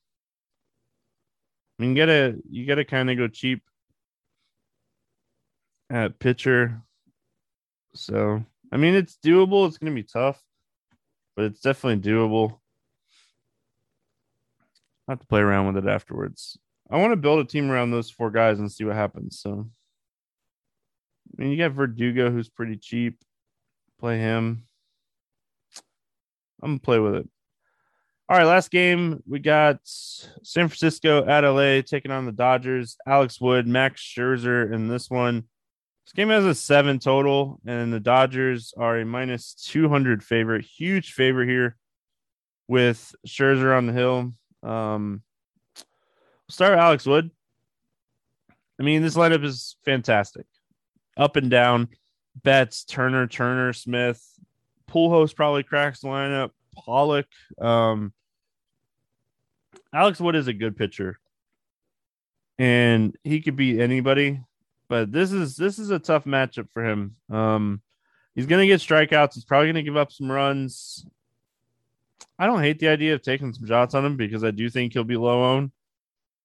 I 1.78 1.84
mean, 1.84 1.94
get 1.94 2.10
a 2.10 2.36
you 2.50 2.66
gotta 2.66 2.84
kind 2.84 3.12
of 3.12 3.18
go 3.18 3.28
cheap 3.28 3.62
at 5.90 6.20
pitcher. 6.20 6.82
So 7.94 8.44
I 8.72 8.78
mean, 8.78 8.96
it's 8.96 9.18
doable. 9.24 9.68
It's 9.68 9.78
gonna 9.78 9.94
be 9.94 10.04
tough, 10.04 10.42
but 11.36 11.46
it's 11.46 11.62
definitely 11.62 12.10
doable. 12.12 12.60
I 15.08 15.12
have 15.12 15.20
to 15.20 15.28
play 15.28 15.42
around 15.42 15.68
with 15.68 15.86
it 15.86 15.90
afterwards. 15.90 16.58
I 16.90 16.98
want 16.98 17.12
to 17.12 17.18
build 17.18 17.40
a 17.40 17.46
team 17.46 17.70
around 17.70 17.92
those 17.92 18.10
four 18.10 18.32
guys 18.32 18.60
and 18.60 18.72
see 18.72 18.84
what 18.84 18.96
happens. 18.96 19.40
So 19.40 19.68
I 21.38 21.42
mean, 21.42 21.52
you 21.52 21.58
got 21.58 21.72
Verdugo, 21.72 22.32
who's 22.32 22.50
pretty 22.50 22.78
cheap. 22.78 23.20
Play 24.00 24.18
him. 24.20 24.66
I'm 26.62 26.72
gonna 26.72 26.80
play 26.80 27.00
with 27.00 27.16
it. 27.16 27.30
All 28.28 28.38
right, 28.38 28.46
last 28.46 28.72
game 28.72 29.22
we 29.28 29.40
got 29.40 29.80
San 29.84 30.68
Francisco 30.68 31.26
at 31.28 31.44
LA 31.44 31.82
taking 31.82 32.12
on 32.12 32.26
the 32.26 32.32
Dodgers. 32.32 32.98
Alex 33.06 33.40
Wood, 33.40 33.68
Max 33.68 34.02
Scherzer 34.02 34.74
in 34.74 34.88
this 34.88 35.10
one. 35.10 35.44
This 36.06 36.14
game 36.14 36.30
has 36.30 36.46
a 36.46 36.54
seven 36.54 37.00
total, 37.00 37.60
and 37.66 37.92
the 37.92 38.00
Dodgers 38.00 38.76
are 38.78 39.00
a 39.00 39.06
minus 39.06 39.56
200 39.56 40.24
favorite. 40.24 40.64
Huge 40.64 41.14
favorite 41.14 41.50
here 41.50 41.78
with 42.68 43.16
Scherzer 43.28 43.76
on 43.76 43.88
the 43.88 43.94
hill. 43.94 44.32
Um, 44.62 45.24
start 46.48 46.78
Alex 46.78 47.08
Wood. 47.08 47.32
I 48.80 48.84
mean, 48.84 49.02
this 49.02 49.16
lineup 49.16 49.44
is 49.44 49.78
fantastic, 49.84 50.46
up 51.18 51.38
and 51.38 51.50
down. 51.50 51.90
Betts, 52.44 52.84
Turner, 52.84 53.26
Turner, 53.26 53.74
Smith, 53.74 54.24
Pujols 54.88 55.36
probably 55.36 55.64
cracks 55.64 56.02
the 56.02 56.08
lineup. 56.08 56.52
Pollock, 56.76 57.28
um, 57.60 58.14
Alex 59.94 60.20
Wood 60.20 60.36
is 60.36 60.48
a 60.48 60.54
good 60.54 60.76
pitcher, 60.78 61.18
and 62.60 63.18
he 63.24 63.42
could 63.42 63.56
beat 63.56 63.80
anybody. 63.80 64.42
But 64.88 65.12
this 65.12 65.32
is 65.32 65.56
this 65.56 65.80
is 65.80 65.90
a 65.90 66.00
tough 66.00 66.26
matchup 66.26 66.70
for 66.72 66.86
him. 66.86 67.16
Um, 67.30 67.82
he's 68.36 68.46
gonna 68.46 68.68
get 68.68 68.82
strikeouts. 68.82 69.34
He's 69.34 69.46
probably 69.46 69.68
gonna 69.68 69.84
give 69.84 69.98
up 69.98 70.12
some 70.12 70.32
runs. 70.32 71.06
I 72.38 72.46
don't 72.46 72.62
hate 72.62 72.80
the 72.80 72.90
idea 72.90 73.14
of 73.14 73.22
taking 73.22 73.54
some 73.54 73.68
shots 73.68 73.96
on 73.96 74.06
him 74.06 74.18
because 74.18 74.44
I 74.44 74.52
do 74.52 74.70
think 74.70 74.94
he'll 74.94 75.04
be 75.04 75.18
low 75.18 75.54
owned. 75.54 75.72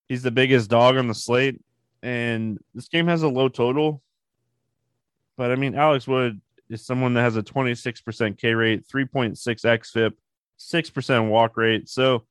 He's 0.09 0.23
the 0.23 0.31
biggest 0.31 0.71
dog 0.71 0.97
on 0.97 1.09
the 1.09 1.15
slate, 1.15 1.61
and 2.03 2.59
this 2.75 2.89
game 2.89 3.07
has 3.09 3.23
a 3.23 3.29
low 3.29 3.49
total. 3.49 4.03
But 5.37 5.51
I 5.51 5.57
mean, 5.57 5.75
Alex 5.75 6.07
Wood 6.07 6.41
is 6.69 6.85
someone 6.85 7.15
that 7.15 7.23
has 7.23 7.37
a 7.37 7.43
26% 7.43 8.39
K 8.39 8.55
rate, 8.55 8.87
3.6 8.87 9.37
XFIP, 9.65 10.13
6% 10.59 11.29
walk 11.29 11.57
rate. 11.57 11.89
So 11.89 12.25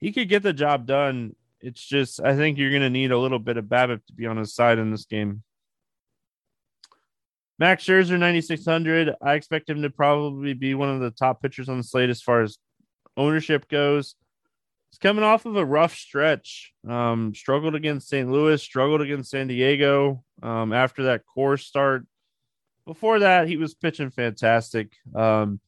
he 0.00 0.12
could 0.12 0.28
get 0.28 0.42
the 0.42 0.52
job 0.52 0.86
done. 0.86 1.36
It's 1.64 1.82
just, 1.82 2.20
I 2.20 2.36
think 2.36 2.58
you're 2.58 2.70
going 2.70 2.82
to 2.82 2.90
need 2.90 3.10
a 3.10 3.18
little 3.18 3.38
bit 3.38 3.56
of 3.56 3.64
BABIP 3.64 4.04
to 4.06 4.12
be 4.12 4.26
on 4.26 4.36
his 4.36 4.54
side 4.54 4.78
in 4.78 4.90
this 4.90 5.06
game. 5.06 5.42
Max 7.58 7.84
Scherzer, 7.84 8.18
9,600. 8.18 9.14
I 9.22 9.34
expect 9.34 9.70
him 9.70 9.80
to 9.80 9.88
probably 9.88 10.52
be 10.52 10.74
one 10.74 10.90
of 10.90 11.00
the 11.00 11.10
top 11.10 11.40
pitchers 11.40 11.70
on 11.70 11.78
the 11.78 11.84
slate 11.84 12.10
as 12.10 12.20
far 12.20 12.42
as 12.42 12.58
ownership 13.16 13.68
goes. 13.68 14.14
He's 14.90 14.98
coming 14.98 15.24
off 15.24 15.46
of 15.46 15.56
a 15.56 15.64
rough 15.64 15.94
stretch. 15.94 16.74
Um, 16.86 17.34
struggled 17.34 17.74
against 17.74 18.08
St. 18.08 18.30
Louis, 18.30 18.60
struggled 18.60 19.00
against 19.00 19.30
San 19.30 19.46
Diego 19.46 20.22
um, 20.42 20.72
after 20.72 21.04
that 21.04 21.22
core 21.24 21.56
start. 21.56 22.06
Before 22.86 23.20
that, 23.20 23.48
he 23.48 23.56
was 23.56 23.74
pitching 23.74 24.10
fantastic. 24.10 24.92
Um, 25.14 25.60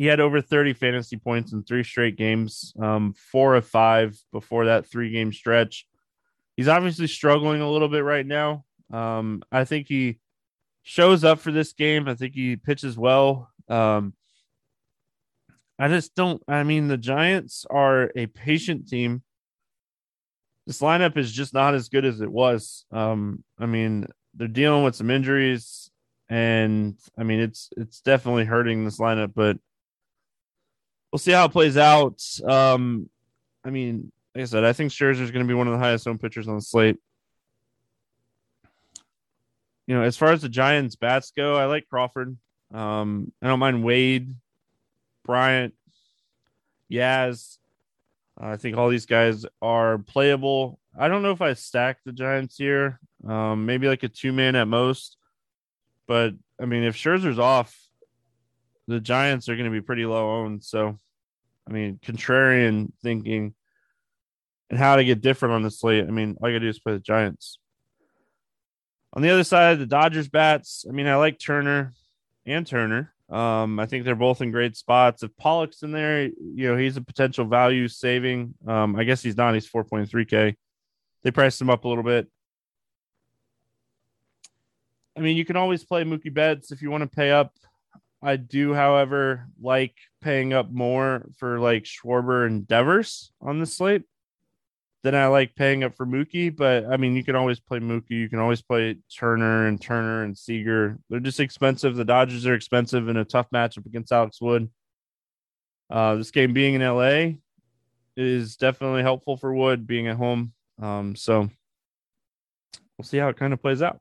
he 0.00 0.06
had 0.06 0.18
over 0.18 0.40
30 0.40 0.72
fantasy 0.72 1.18
points 1.18 1.52
in 1.52 1.62
three 1.62 1.84
straight 1.84 2.16
games, 2.16 2.72
um, 2.80 3.12
four 3.12 3.54
of 3.54 3.66
five 3.66 4.18
before 4.32 4.64
that 4.64 4.86
three 4.86 5.10
game 5.10 5.30
stretch. 5.30 5.86
He's 6.56 6.68
obviously 6.68 7.06
struggling 7.06 7.60
a 7.60 7.70
little 7.70 7.90
bit 7.90 8.02
right 8.02 8.24
now. 8.24 8.64
Um, 8.90 9.42
I 9.52 9.64
think 9.64 9.88
he 9.88 10.18
shows 10.82 11.22
up 11.22 11.38
for 11.38 11.52
this 11.52 11.74
game. 11.74 12.08
I 12.08 12.14
think 12.14 12.34
he 12.34 12.56
pitches 12.56 12.96
well. 12.96 13.50
Um, 13.68 14.14
I 15.78 15.88
just 15.88 16.14
don't. 16.14 16.42
I 16.48 16.62
mean, 16.62 16.88
the 16.88 16.96
Giants 16.96 17.66
are 17.68 18.10
a 18.16 18.24
patient 18.24 18.88
team. 18.88 19.22
This 20.66 20.80
lineup 20.80 21.18
is 21.18 21.30
just 21.30 21.52
not 21.52 21.74
as 21.74 21.90
good 21.90 22.06
as 22.06 22.22
it 22.22 22.32
was. 22.32 22.86
Um, 22.90 23.44
I 23.58 23.66
mean, 23.66 24.06
they're 24.32 24.48
dealing 24.48 24.82
with 24.82 24.96
some 24.96 25.10
injuries, 25.10 25.90
and 26.30 26.96
I 27.18 27.22
mean, 27.22 27.40
it's 27.40 27.68
it's 27.76 28.00
definitely 28.00 28.46
hurting 28.46 28.86
this 28.86 28.98
lineup. 28.98 29.32
But 29.36 29.58
we'll 31.12 31.18
see 31.18 31.32
how 31.32 31.44
it 31.44 31.52
plays 31.52 31.76
out. 31.76 32.22
Um, 32.44 33.08
I 33.64 33.70
mean, 33.70 34.12
like 34.34 34.42
I 34.42 34.46
said, 34.46 34.64
I 34.64 34.72
think 34.72 34.92
Scherzer 34.92 35.20
is 35.20 35.30
going 35.30 35.44
to 35.44 35.48
be 35.48 35.54
one 35.54 35.66
of 35.66 35.72
the 35.72 35.78
highest 35.78 36.06
owned 36.06 36.20
pitchers 36.20 36.48
on 36.48 36.56
the 36.56 36.62
slate. 36.62 36.96
You 39.86 39.96
know, 39.96 40.02
as 40.02 40.16
far 40.16 40.30
as 40.32 40.42
the 40.42 40.48
Giants 40.48 40.96
bats 40.96 41.32
go, 41.36 41.56
I 41.56 41.64
like 41.64 41.88
Crawford. 41.88 42.36
Um, 42.72 43.32
I 43.42 43.48
don't 43.48 43.58
mind 43.58 43.82
Wade. 43.82 44.34
Bryant, 45.24 45.74
Yaz. 46.90 47.58
I 48.38 48.56
think 48.56 48.76
all 48.76 48.88
these 48.88 49.06
guys 49.06 49.44
are 49.60 49.98
playable. 49.98 50.78
I 50.98 51.08
don't 51.08 51.22
know 51.22 51.32
if 51.32 51.42
I 51.42 51.52
stack 51.52 51.98
the 52.04 52.12
Giants 52.12 52.56
here. 52.56 52.98
Um, 53.26 53.66
maybe 53.66 53.86
like 53.86 54.02
a 54.02 54.08
two 54.08 54.32
man 54.32 54.56
at 54.56 54.66
most. 54.66 55.16
But 56.06 56.34
I 56.60 56.64
mean, 56.64 56.82
if 56.82 56.96
Scherzer's 56.96 57.38
off, 57.38 57.79
the 58.90 59.00
Giants 59.00 59.48
are 59.48 59.56
going 59.56 59.70
to 59.70 59.70
be 59.70 59.80
pretty 59.80 60.04
low 60.04 60.40
owned. 60.40 60.64
So, 60.64 60.98
I 61.68 61.72
mean, 61.72 62.00
contrarian 62.04 62.92
thinking 63.02 63.54
and 64.68 64.78
how 64.78 64.96
to 64.96 65.04
get 65.04 65.20
different 65.20 65.54
on 65.54 65.62
the 65.62 65.70
slate. 65.70 66.06
I 66.06 66.10
mean, 66.10 66.36
all 66.40 66.48
you 66.48 66.56
got 66.56 66.60
to 66.60 66.66
do 66.66 66.68
is 66.68 66.80
play 66.80 66.92
the 66.92 67.00
Giants. 67.00 67.58
On 69.12 69.22
the 69.22 69.30
other 69.30 69.44
side, 69.44 69.78
the 69.78 69.86
Dodgers 69.86 70.28
bats. 70.28 70.84
I 70.88 70.92
mean, 70.92 71.06
I 71.06 71.16
like 71.16 71.38
Turner 71.38 71.92
and 72.46 72.66
Turner. 72.66 73.12
Um, 73.28 73.78
I 73.78 73.86
think 73.86 74.04
they're 74.04 74.16
both 74.16 74.40
in 74.40 74.50
great 74.50 74.76
spots. 74.76 75.22
If 75.22 75.36
Pollock's 75.36 75.82
in 75.82 75.92
there, 75.92 76.24
you 76.24 76.68
know, 76.68 76.76
he's 76.76 76.96
a 76.96 77.00
potential 77.00 77.44
value 77.44 77.86
saving. 77.86 78.54
Um, 78.66 78.96
I 78.96 79.04
guess 79.04 79.22
he's 79.22 79.36
not. 79.36 79.54
He's 79.54 79.68
4.3K. 79.68 80.56
They 81.22 81.30
priced 81.30 81.60
him 81.60 81.70
up 81.70 81.84
a 81.84 81.88
little 81.88 82.02
bit. 82.02 82.28
I 85.16 85.20
mean, 85.20 85.36
you 85.36 85.44
can 85.44 85.56
always 85.56 85.84
play 85.84 86.02
Mookie 86.02 86.32
Betts 86.32 86.72
if 86.72 86.82
you 86.82 86.90
want 86.90 87.02
to 87.02 87.08
pay 87.08 87.30
up. 87.30 87.52
I 88.22 88.36
do, 88.36 88.74
however, 88.74 89.46
like 89.60 89.94
paying 90.20 90.52
up 90.52 90.70
more 90.70 91.26
for 91.38 91.58
like 91.58 91.84
Schwarber 91.84 92.46
and 92.46 92.66
Devers 92.66 93.32
on 93.40 93.60
the 93.60 93.66
slate 93.66 94.02
than 95.02 95.14
I 95.14 95.28
like 95.28 95.54
paying 95.54 95.84
up 95.84 95.96
for 95.96 96.04
Mookie. 96.04 96.54
But 96.54 96.84
I 96.86 96.98
mean, 96.98 97.16
you 97.16 97.24
can 97.24 97.36
always 97.36 97.60
play 97.60 97.78
Mookie. 97.78 98.10
You 98.10 98.28
can 98.28 98.38
always 98.38 98.60
play 98.60 98.98
Turner 99.16 99.66
and 99.66 99.80
Turner 99.80 100.24
and 100.24 100.36
Seager. 100.36 100.98
They're 101.08 101.20
just 101.20 101.40
expensive. 101.40 101.96
The 101.96 102.04
Dodgers 102.04 102.46
are 102.46 102.54
expensive 102.54 103.08
in 103.08 103.16
a 103.16 103.24
tough 103.24 103.46
matchup 103.54 103.86
against 103.86 104.12
Alex 104.12 104.40
Wood. 104.40 104.68
Uh, 105.88 106.16
this 106.16 106.30
game 106.30 106.52
being 106.52 106.74
in 106.74 106.82
LA 106.82 107.38
is 108.16 108.56
definitely 108.56 109.02
helpful 109.02 109.38
for 109.38 109.54
Wood 109.54 109.86
being 109.86 110.08
at 110.08 110.16
home. 110.16 110.52
Um, 110.80 111.16
so 111.16 111.48
we'll 112.98 113.04
see 113.04 113.18
how 113.18 113.28
it 113.28 113.38
kind 113.38 113.52
of 113.52 113.62
plays 113.62 113.80
out. 113.82 113.98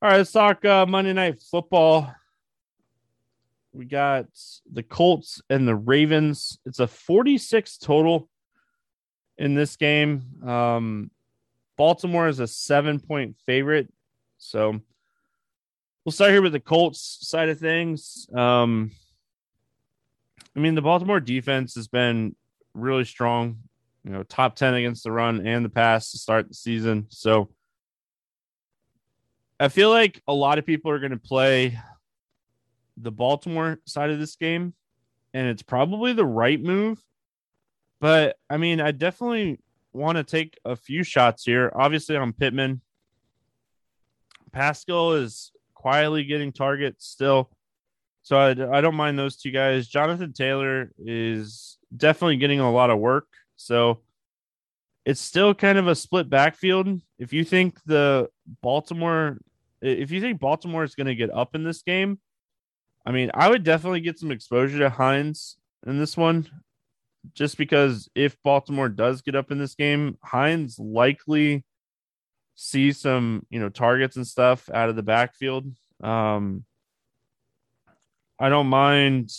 All 0.00 0.10
right, 0.10 0.18
let's 0.18 0.32
talk 0.32 0.64
uh, 0.64 0.86
Monday 0.86 1.12
Night 1.12 1.42
Football. 1.42 2.12
We 3.72 3.86
got 3.86 4.26
the 4.70 4.82
Colts 4.82 5.40
and 5.48 5.66
the 5.66 5.74
Ravens. 5.74 6.58
It's 6.66 6.78
a 6.78 6.86
46 6.86 7.78
total 7.78 8.28
in 9.38 9.54
this 9.54 9.76
game. 9.76 10.22
Um, 10.46 11.10
Baltimore 11.76 12.28
is 12.28 12.38
a 12.38 12.46
seven 12.46 13.00
point 13.00 13.36
favorite. 13.46 13.90
So 14.38 14.80
we'll 16.04 16.12
start 16.12 16.32
here 16.32 16.42
with 16.42 16.52
the 16.52 16.60
Colts 16.60 17.18
side 17.22 17.48
of 17.48 17.58
things. 17.58 18.28
Um, 18.34 18.90
I 20.54 20.60
mean, 20.60 20.74
the 20.74 20.82
Baltimore 20.82 21.20
defense 21.20 21.74
has 21.76 21.88
been 21.88 22.36
really 22.74 23.04
strong, 23.04 23.58
you 24.04 24.10
know, 24.10 24.22
top 24.22 24.54
10 24.54 24.74
against 24.74 25.04
the 25.04 25.12
run 25.12 25.46
and 25.46 25.64
the 25.64 25.70
pass 25.70 26.12
to 26.12 26.18
start 26.18 26.48
the 26.48 26.54
season. 26.54 27.06
So 27.08 27.48
I 29.58 29.68
feel 29.68 29.90
like 29.90 30.22
a 30.28 30.34
lot 30.34 30.58
of 30.58 30.66
people 30.66 30.90
are 30.90 30.98
going 30.98 31.12
to 31.12 31.16
play 31.16 31.78
the 32.96 33.12
Baltimore 33.12 33.78
side 33.86 34.10
of 34.10 34.18
this 34.18 34.36
game, 34.36 34.74
and 35.34 35.48
it's 35.48 35.62
probably 35.62 36.12
the 36.12 36.26
right 36.26 36.60
move 36.60 37.02
but 38.02 38.36
I 38.50 38.56
mean, 38.56 38.80
I 38.80 38.90
definitely 38.90 39.60
want 39.92 40.18
to 40.18 40.24
take 40.24 40.58
a 40.64 40.74
few 40.74 41.04
shots 41.04 41.44
here. 41.44 41.72
Obviously, 41.72 42.16
on 42.16 42.32
Pittman. 42.32 42.82
Pascal 44.50 45.12
is 45.12 45.52
quietly 45.72 46.24
getting 46.24 46.52
targets 46.52 47.06
still. 47.06 47.48
So 48.24 48.36
I, 48.36 48.50
I 48.50 48.80
don't 48.80 48.96
mind 48.96 49.18
those 49.18 49.36
two 49.36 49.52
guys. 49.52 49.86
Jonathan 49.86 50.32
Taylor 50.32 50.90
is 50.98 51.78
definitely 51.96 52.38
getting 52.38 52.58
a 52.58 52.72
lot 52.72 52.90
of 52.90 52.98
work. 52.98 53.28
So 53.54 54.00
it's 55.04 55.20
still 55.20 55.54
kind 55.54 55.78
of 55.78 55.86
a 55.86 55.94
split 55.94 56.28
backfield. 56.28 57.00
If 57.20 57.32
you 57.32 57.44
think 57.44 57.78
the 57.86 58.30
Baltimore, 58.62 59.38
if 59.80 60.10
you 60.10 60.20
think 60.20 60.40
Baltimore 60.40 60.82
is 60.82 60.96
going 60.96 61.06
to 61.06 61.14
get 61.14 61.32
up 61.32 61.54
in 61.54 61.62
this 61.62 61.82
game, 61.82 62.18
I 63.04 63.10
mean, 63.10 63.30
I 63.34 63.48
would 63.48 63.64
definitely 63.64 64.00
get 64.00 64.18
some 64.18 64.30
exposure 64.30 64.78
to 64.78 64.90
Hines 64.90 65.56
in 65.86 65.98
this 65.98 66.16
one 66.16 66.48
just 67.34 67.56
because 67.56 68.08
if 68.14 68.40
Baltimore 68.42 68.88
does 68.88 69.22
get 69.22 69.34
up 69.34 69.50
in 69.50 69.58
this 69.58 69.74
game, 69.74 70.18
Hines 70.22 70.78
likely 70.78 71.64
see 72.54 72.92
some, 72.92 73.46
you 73.50 73.60
know, 73.60 73.68
targets 73.68 74.16
and 74.16 74.26
stuff 74.26 74.68
out 74.72 74.88
of 74.88 74.96
the 74.96 75.02
backfield. 75.02 75.66
Um, 76.02 76.64
I 78.38 78.48
don't 78.48 78.66
mind. 78.66 79.32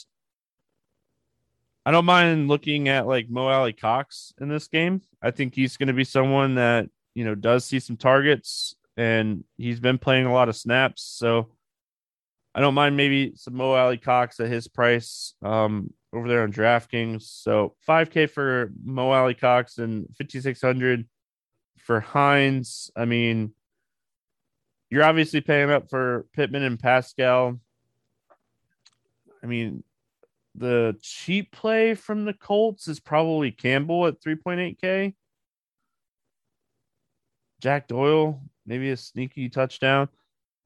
I 1.86 1.91
don't 1.91 2.06
mind 2.06 2.47
looking 2.47 2.88
at 2.88 3.08
like 3.08 3.30
Mo 3.30 3.47
Alie-Cox 3.47 4.34
in 4.39 4.47
this 4.47 4.67
game. 4.67 5.02
I 5.21 5.32
think 5.32 5.54
he's 5.54 5.76
going 5.76 5.88
to 5.88 5.93
be 5.93 6.06
someone 6.06 6.56
that 6.56 6.89
you 7.13 7.26
know 7.26 7.36
does 7.36 7.65
see 7.65 7.80
some 7.80 7.97
targets. 7.97 8.76
and 8.95 9.43
he's 9.58 9.80
been 9.80 9.97
playing 9.97 10.26
a 10.26 10.34
lot 10.34 10.49
of 10.49 10.56
snaps. 10.56 11.02
So 11.02 11.49
I 12.55 12.61
don't 12.61 12.75
mind 12.75 12.95
maybe 12.95 13.33
some 13.35 13.55
Mo 13.55 13.73
Alie-Cox 13.73 14.39
at 14.39 14.49
his 14.49 14.67
price 14.67 15.33
um, 15.41 15.91
over 16.13 16.27
there 16.27 16.43
on 16.43 16.53
DraftKings. 16.53 17.23
So 17.23 17.75
5K 17.87 18.29
for 18.29 18.71
Mo 18.83 19.11
Alie-Cox 19.11 19.79
and 19.79 20.07
5,600 20.17 21.07
for 21.79 21.99
Hines. 21.99 22.91
I 22.95 23.05
mean, 23.05 23.53
you're 24.89 25.03
obviously 25.03 25.41
paying 25.41 25.71
up 25.71 25.89
for 25.89 26.27
Pittman 26.33 26.61
and 26.61 26.79
Pascal. 26.79 27.59
I 29.41 29.47
mean, 29.47 29.83
the 30.53 30.95
cheap 31.01 31.51
play 31.51 31.95
from 31.95 32.25
the 32.25 32.33
Colts 32.33 32.87
is 32.87 32.99
probably 32.99 33.51
Campbell 33.51 34.05
at 34.05 34.21
3.8K. 34.21 35.15
Jack 37.59 37.87
Doyle, 37.87 38.41
maybe 38.65 38.91
a 38.91 38.97
sneaky 38.97 39.49
touchdown. 39.49 40.09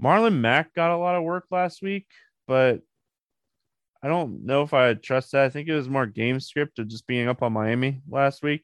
Marlon 0.02 0.40
Mack 0.40 0.74
got 0.74 0.92
a 0.92 0.98
lot 0.98 1.16
of 1.16 1.24
work 1.24 1.46
last 1.50 1.82
week, 1.82 2.08
but 2.48 2.82
I 4.02 4.08
don't 4.08 4.46
know 4.46 4.62
if 4.62 4.74
I 4.74 4.94
trust 4.94 5.32
that. 5.32 5.46
I 5.46 5.50
think 5.50 5.68
it 5.68 5.76
was 5.76 5.90
more 5.90 6.06
game 6.06 6.40
script 6.40 6.80
of 6.80 6.88
just 6.88 7.08
being 7.08 7.28
up 7.28 7.42
on 7.42 7.54
Miami 7.54 8.02
last 8.08 8.44
week 8.44 8.64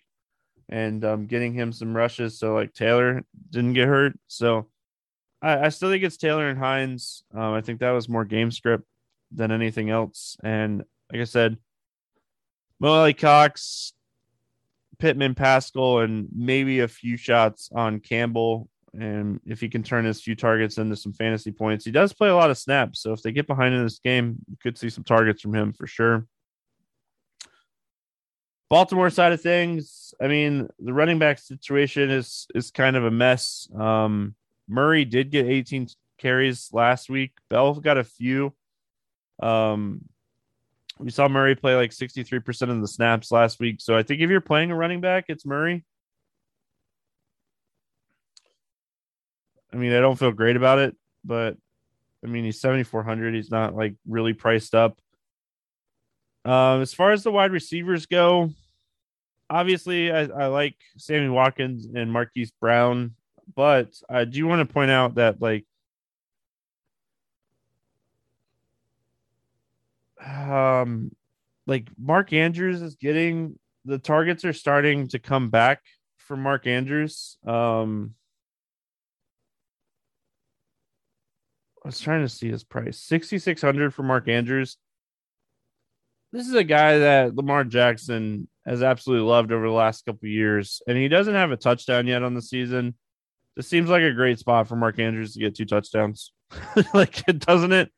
and 0.69 1.03
um, 1.03 1.25
getting 1.25 1.53
him 1.53 1.71
some 1.71 1.95
rushes. 1.95 2.37
So 2.37 2.53
like 2.53 2.73
Taylor 2.73 3.23
didn't 3.49 3.73
get 3.73 3.87
hurt. 3.87 4.17
So 4.27 4.67
I, 5.41 5.65
I 5.65 5.69
still 5.69 5.89
think 5.89 6.03
it's 6.03 6.17
Taylor 6.17 6.47
and 6.47 6.59
Hines. 6.59 7.23
Um, 7.33 7.53
I 7.53 7.61
think 7.61 7.79
that 7.79 7.91
was 7.91 8.07
more 8.07 8.25
game 8.25 8.51
script 8.51 8.85
than 9.31 9.51
anything 9.51 9.89
else. 9.89 10.37
And 10.43 10.83
like 11.11 11.21
I 11.21 11.25
said, 11.25 11.57
Mo 12.79 12.89
Alie-Cox, 12.89 13.93
Pittman, 14.99 15.35
Pascal, 15.35 15.99
and 15.99 16.27
maybe 16.33 16.79
a 16.79 16.87
few 16.87 17.17
shots 17.17 17.69
on 17.73 17.99
Campbell. 17.99 18.69
And 18.93 19.39
if 19.45 19.59
he 19.59 19.69
can 19.69 19.81
turn 19.81 20.05
his 20.05 20.21
few 20.21 20.35
targets 20.35 20.77
into 20.77 20.95
some 20.95 21.13
fantasy 21.13 21.51
points, 21.51 21.83
he 21.83 21.91
does 21.91 22.13
play 22.13 22.29
a 22.29 22.35
lot 22.35 22.51
of 22.51 22.57
snaps. 22.57 23.01
So 23.01 23.11
if 23.11 23.21
they 23.21 23.31
get 23.31 23.47
behind 23.47 23.73
in 23.73 23.83
this 23.83 23.99
game, 23.99 24.37
you 24.49 24.57
could 24.61 24.77
see 24.77 24.89
some 24.89 25.03
targets 25.03 25.41
from 25.41 25.55
him 25.55 25.73
for 25.73 25.87
sure. 25.87 26.27
Baltimore 28.69 29.09
side 29.09 29.33
of 29.33 29.41
things, 29.41 30.13
I 30.21 30.27
mean, 30.27 30.67
the 30.79 30.93
running 30.93 31.19
back 31.19 31.37
situation 31.37 32.09
is 32.09 32.47
is 32.55 32.71
kind 32.71 32.95
of 32.95 33.05
a 33.05 33.11
mess. 33.11 33.67
Um, 33.75 34.35
Murray 34.67 35.05
did 35.05 35.29
get 35.29 35.45
18 35.45 35.87
carries 36.17 36.69
last 36.71 37.09
week. 37.09 37.33
Bell 37.49 37.75
got 37.75 37.97
a 37.97 38.03
few. 38.03 38.53
Um, 39.41 40.05
we 40.99 41.11
saw 41.11 41.27
Murray 41.27 41.55
play 41.55 41.75
like 41.75 41.91
63% 41.91 42.69
of 42.69 42.81
the 42.81 42.87
snaps 42.87 43.31
last 43.31 43.59
week. 43.59 43.81
So 43.81 43.95
I 43.95 44.03
think 44.03 44.21
if 44.21 44.29
you're 44.29 44.41
playing 44.41 44.71
a 44.71 44.75
running 44.75 45.01
back, 45.01 45.25
it's 45.27 45.45
Murray. 45.45 45.83
I 49.73 49.77
mean, 49.77 49.91
I 49.91 49.99
don't 49.99 50.19
feel 50.19 50.31
great 50.31 50.55
about 50.55 50.79
it, 50.79 50.95
but 51.25 51.57
I 52.23 52.27
mean, 52.27 52.45
he's 52.45 52.61
7,400. 52.61 53.33
He's 53.33 53.51
not 53.51 53.75
like 53.75 53.95
really 54.07 54.33
priced 54.33 54.75
up. 54.75 54.99
Um, 56.45 56.81
as 56.81 56.93
far 56.93 57.11
as 57.11 57.23
the 57.23 57.31
wide 57.31 57.51
receivers 57.51 58.05
go, 58.05 58.51
obviously, 59.49 60.11
I, 60.11 60.21
I 60.23 60.47
like 60.47 60.75
Sammy 60.97 61.29
Watkins 61.29 61.87
and 61.93 62.11
Marquise 62.11 62.51
Brown, 62.51 63.15
but 63.55 63.93
I 64.09 64.25
do 64.25 64.45
want 64.45 64.67
to 64.67 64.71
point 64.71 64.91
out 64.91 65.15
that 65.15 65.41
like 65.41 65.65
um 70.25 71.11
like 71.67 71.87
Mark 71.97 72.31
Andrews 72.31 72.81
is 72.81 72.95
getting 72.95 73.59
the 73.85 73.97
targets 73.97 74.45
are 74.45 74.53
starting 74.53 75.09
to 75.09 75.19
come 75.19 75.49
back 75.49 75.81
for 76.17 76.37
Mark 76.37 76.67
Andrews. 76.67 77.37
Um 77.45 78.15
I 81.83 81.89
was 81.89 81.99
trying 81.99 82.21
to 82.21 82.29
see 82.29 82.49
his 82.49 82.63
price. 82.63 82.97
6600 82.99 83.93
for 83.93 84.03
Mark 84.03 84.29
Andrews. 84.29 84.77
This 86.31 86.47
is 86.47 86.55
a 86.55 86.63
guy 86.63 86.99
that 86.99 87.35
Lamar 87.35 87.63
Jackson 87.63 88.47
has 88.65 88.81
absolutely 88.81 89.27
loved 89.27 89.51
over 89.51 89.67
the 89.67 89.73
last 89.73 90.05
couple 90.05 90.29
years 90.29 90.81
and 90.87 90.97
he 90.97 91.09
doesn't 91.09 91.35
have 91.35 91.51
a 91.51 91.57
touchdown 91.57 92.07
yet 92.07 92.23
on 92.23 92.33
the 92.33 92.41
season. 92.41 92.95
This 93.55 93.67
seems 93.67 93.89
like 93.89 94.01
a 94.01 94.13
great 94.13 94.39
spot 94.39 94.67
for 94.67 94.75
Mark 94.75 94.97
Andrews 94.97 95.33
to 95.33 95.39
get 95.39 95.55
two 95.55 95.65
touchdowns. 95.65 96.31
like 96.93 97.27
it 97.27 97.39
doesn't 97.39 97.73
it? 97.73 97.91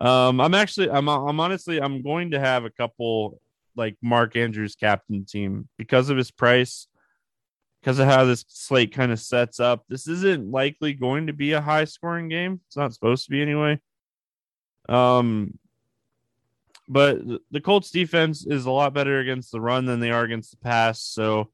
Um, 0.00 0.40
I'm 0.40 0.54
actually, 0.54 0.90
I'm, 0.90 1.08
I'm 1.08 1.40
honestly, 1.40 1.80
I'm 1.80 2.02
going 2.02 2.32
to 2.32 2.40
have 2.40 2.64
a 2.64 2.70
couple 2.70 3.40
like 3.76 3.96
Mark 4.02 4.36
Andrews 4.36 4.76
captain 4.76 5.24
team 5.24 5.68
because 5.78 6.10
of 6.10 6.16
his 6.16 6.30
price, 6.30 6.88
because 7.82 7.98
of 7.98 8.06
how 8.06 8.24
this 8.24 8.44
slate 8.48 8.94
kind 8.94 9.10
of 9.10 9.18
sets 9.18 9.60
up. 9.60 9.84
This 9.88 10.06
isn't 10.06 10.50
likely 10.50 10.94
going 10.94 11.26
to 11.26 11.32
be 11.32 11.52
a 11.52 11.60
high 11.60 11.84
scoring 11.84 12.28
game. 12.28 12.60
It's 12.66 12.76
not 12.76 12.94
supposed 12.94 13.24
to 13.24 13.30
be 13.30 13.42
anyway. 13.42 13.80
Um, 14.88 15.58
but 16.88 17.18
the 17.50 17.60
Colts 17.60 17.90
defense 17.90 18.46
is 18.46 18.66
a 18.66 18.70
lot 18.70 18.94
better 18.94 19.18
against 19.18 19.52
the 19.52 19.60
run 19.60 19.84
than 19.84 20.00
they 20.00 20.10
are 20.10 20.22
against 20.22 20.52
the 20.52 20.58
pass. 20.58 21.02
So 21.02 21.40
I 21.40 21.46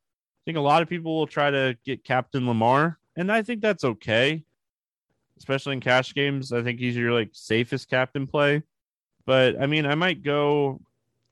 think 0.45 0.59
a 0.59 0.62
lot 0.62 0.83
of 0.83 0.88
people 0.88 1.17
will 1.17 1.27
try 1.27 1.51
to 1.51 1.77
get 1.85 2.05
Captain 2.05 2.47
Lamar, 2.47 2.99
and 3.17 3.33
I 3.33 3.43
think 3.43 3.61
that's 3.61 3.85
okay 3.85 4.45
especially 5.38 5.75
in 5.75 5.81
cash 5.81 6.14
games. 6.14 6.53
I 6.53 6.62
think 6.62 6.79
he's 6.79 6.97
your 6.97 7.12
like 7.12 7.31
safest 7.33 7.88
captain 7.88 8.27
play. 8.27 8.62
But 9.25 9.61
I 9.61 9.67
mean, 9.67 9.87
I 9.87 9.95
might 9.95 10.23
go 10.23 10.81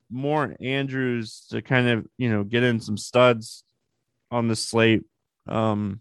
more 0.09 0.55
Andrews 0.61 1.47
to 1.51 1.61
kind 1.61 1.89
of 1.89 2.07
you 2.17 2.31
know 2.31 2.45
get 2.45 2.63
in 2.63 2.81
some 2.81 2.97
studs 2.97 3.65
on 4.31 4.49
the 4.49 4.57
slate. 4.57 5.03
Um, 5.47 6.01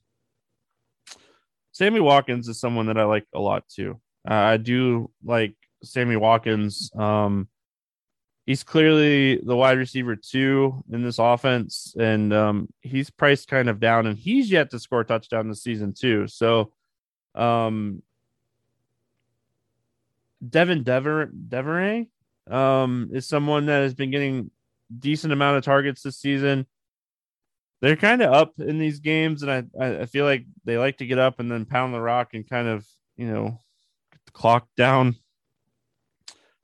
Sammy 1.72 2.00
Watkins 2.00 2.48
is 2.48 2.60
someone 2.60 2.88
that 2.88 2.98
I 2.98 3.04
like 3.04 3.26
a 3.34 3.40
lot 3.40 3.68
too. 3.68 4.00
Uh, 4.28 4.34
I 4.34 4.58
do 4.58 5.12
like 5.24 5.56
Sammy 5.84 6.16
Watkins. 6.16 6.90
Um, 6.96 7.50
he's 8.46 8.64
clearly 8.64 9.38
the 9.44 9.56
wide 9.56 9.78
receiver 9.78 10.16
two 10.16 10.84
in 10.92 11.04
this 11.04 11.20
offense, 11.20 11.96
and 12.00 12.34
um, 12.34 12.70
he's 12.82 13.10
priced 13.10 13.50
kind 13.50 13.70
of 13.70 13.80
down, 13.80 14.08
and 14.08 14.18
he's 14.18 14.50
yet 14.50 14.72
to 14.72 14.80
score 14.80 15.02
a 15.02 15.06
touchdown 15.06 15.50
this 15.50 15.64
season 15.64 15.94
too. 15.94 16.28
So 16.28 16.72
um, 17.36 18.02
Devin 20.48 20.84
Duvernay 20.84 22.08
um, 22.50 23.10
is 23.12 23.28
someone 23.28 23.66
that 23.68 23.82
has 23.82 23.94
been 23.94 24.12
getting 24.12 24.52
decent 24.98 25.34
amount 25.34 25.58
of 25.58 25.64
targets 25.64 26.04
this 26.04 26.18
season. 26.18 26.66
They're 27.86 27.96
kind 27.96 28.24
of 28.24 28.34
up 28.34 28.54
in 28.58 28.80
these 28.80 29.00
games, 29.00 29.44
and 29.44 29.52
I 29.80 30.02
I 30.02 30.06
feel 30.08 30.26
like 30.26 30.44
they 30.64 30.76
like 30.80 30.98
to 30.98 31.06
get 31.06 31.20
up 31.20 31.40
and 31.40 31.52
then 31.52 31.66
pound 31.66 31.94
the 31.94 32.02
rock 32.02 32.34
and 32.34 32.50
kind 32.50 32.68
of 32.68 32.84
you 33.16 33.28
know 33.28 33.62
get 34.12 34.26
the 34.26 34.32
clock 34.32 34.68
down. 34.76 35.18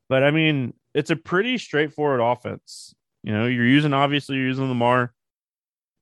But 0.09 0.23
I 0.23 0.31
mean, 0.31 0.73
it's 0.95 1.11
a 1.11 1.15
pretty 1.15 1.59
straightforward 1.59 2.21
offense. 2.21 2.95
You 3.21 3.33
know, 3.33 3.45
you're 3.45 3.67
using 3.67 3.93
obviously 3.93 4.37
you're 4.37 4.47
using 4.47 4.67
Lamar, 4.67 5.13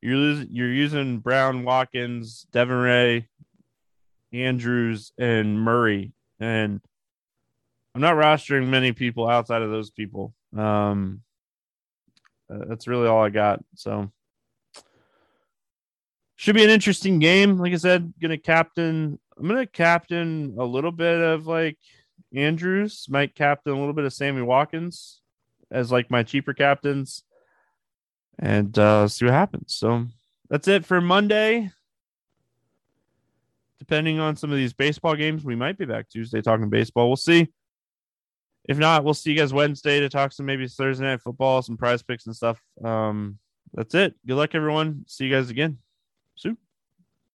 you're 0.01 0.15
you're 0.43 0.71
using 0.71 1.17
Brown, 1.17 1.65
Watkins, 1.65 2.47
Duvernay, 2.53 3.27
Andrews, 4.31 5.11
and 5.17 5.59
Murray. 5.59 6.13
And 6.39 6.79
I'm 7.93 7.99
not 7.99 8.15
rostering 8.15 8.67
many 8.67 8.93
people 8.93 9.27
outside 9.27 9.63
of 9.63 9.69
those 9.69 9.89
people. 9.89 10.33
Um, 10.57 11.23
uh, 12.49 12.63
that's 12.69 12.87
really 12.87 13.09
all 13.09 13.21
I 13.21 13.31
got. 13.31 13.61
So 13.75 14.09
should 16.39 16.55
be 16.55 16.63
an 16.63 16.69
interesting 16.69 17.19
game. 17.19 17.57
Like 17.57 17.73
I 17.73 17.75
said, 17.75 18.13
gonna 18.21 18.37
captain. 18.37 19.19
I'm 19.37 19.47
gonna 19.47 19.67
captain 19.67 20.55
a 20.57 20.63
little 20.63 20.93
bit 20.93 21.19
of 21.19 21.47
like 21.47 21.77
Andrews. 22.33 23.07
Might 23.09 23.35
captain 23.35 23.73
a 23.73 23.77
little 23.77 23.93
bit 23.93 24.05
of 24.05 24.13
Sammy 24.13 24.41
Watkins 24.41 25.19
as 25.69 25.91
like 25.91 26.09
my 26.09 26.23
cheaper 26.23 26.53
captains, 26.53 27.23
and 28.39 28.77
uh, 28.79 29.09
see 29.09 29.25
what 29.25 29.33
happens. 29.33 29.75
So 29.75 30.05
that's 30.49 30.69
it 30.69 30.85
for 30.85 31.01
Monday 31.01 31.71
depending 33.79 34.19
on 34.19 34.35
some 34.35 34.51
of 34.51 34.57
these 34.57 34.73
baseball 34.73 35.15
games, 35.15 35.43
we 35.43 35.55
might 35.55 35.77
be 35.77 35.85
back 35.85 36.07
Tuesday 36.09 36.41
talking 36.41 36.69
baseball. 36.69 37.07
We'll 37.07 37.15
see. 37.15 37.47
If 38.67 38.77
not, 38.77 39.03
we'll 39.03 39.15
see 39.15 39.31
you 39.31 39.37
guys 39.37 39.51
Wednesday 39.51 39.99
to 40.01 40.09
talk 40.09 40.31
some 40.31 40.45
maybe 40.45 40.67
Thursday 40.67 41.05
night 41.05 41.21
football, 41.21 41.61
some 41.61 41.77
prize 41.77 42.03
picks 42.03 42.27
and 42.27 42.35
stuff. 42.35 42.61
Um, 42.83 43.39
that's 43.73 43.95
it. 43.95 44.13
Good 44.27 44.35
luck, 44.35 44.53
everyone. 44.53 45.05
See 45.07 45.25
you 45.25 45.33
guys 45.33 45.49
again 45.49 45.79
soon. 46.39 46.57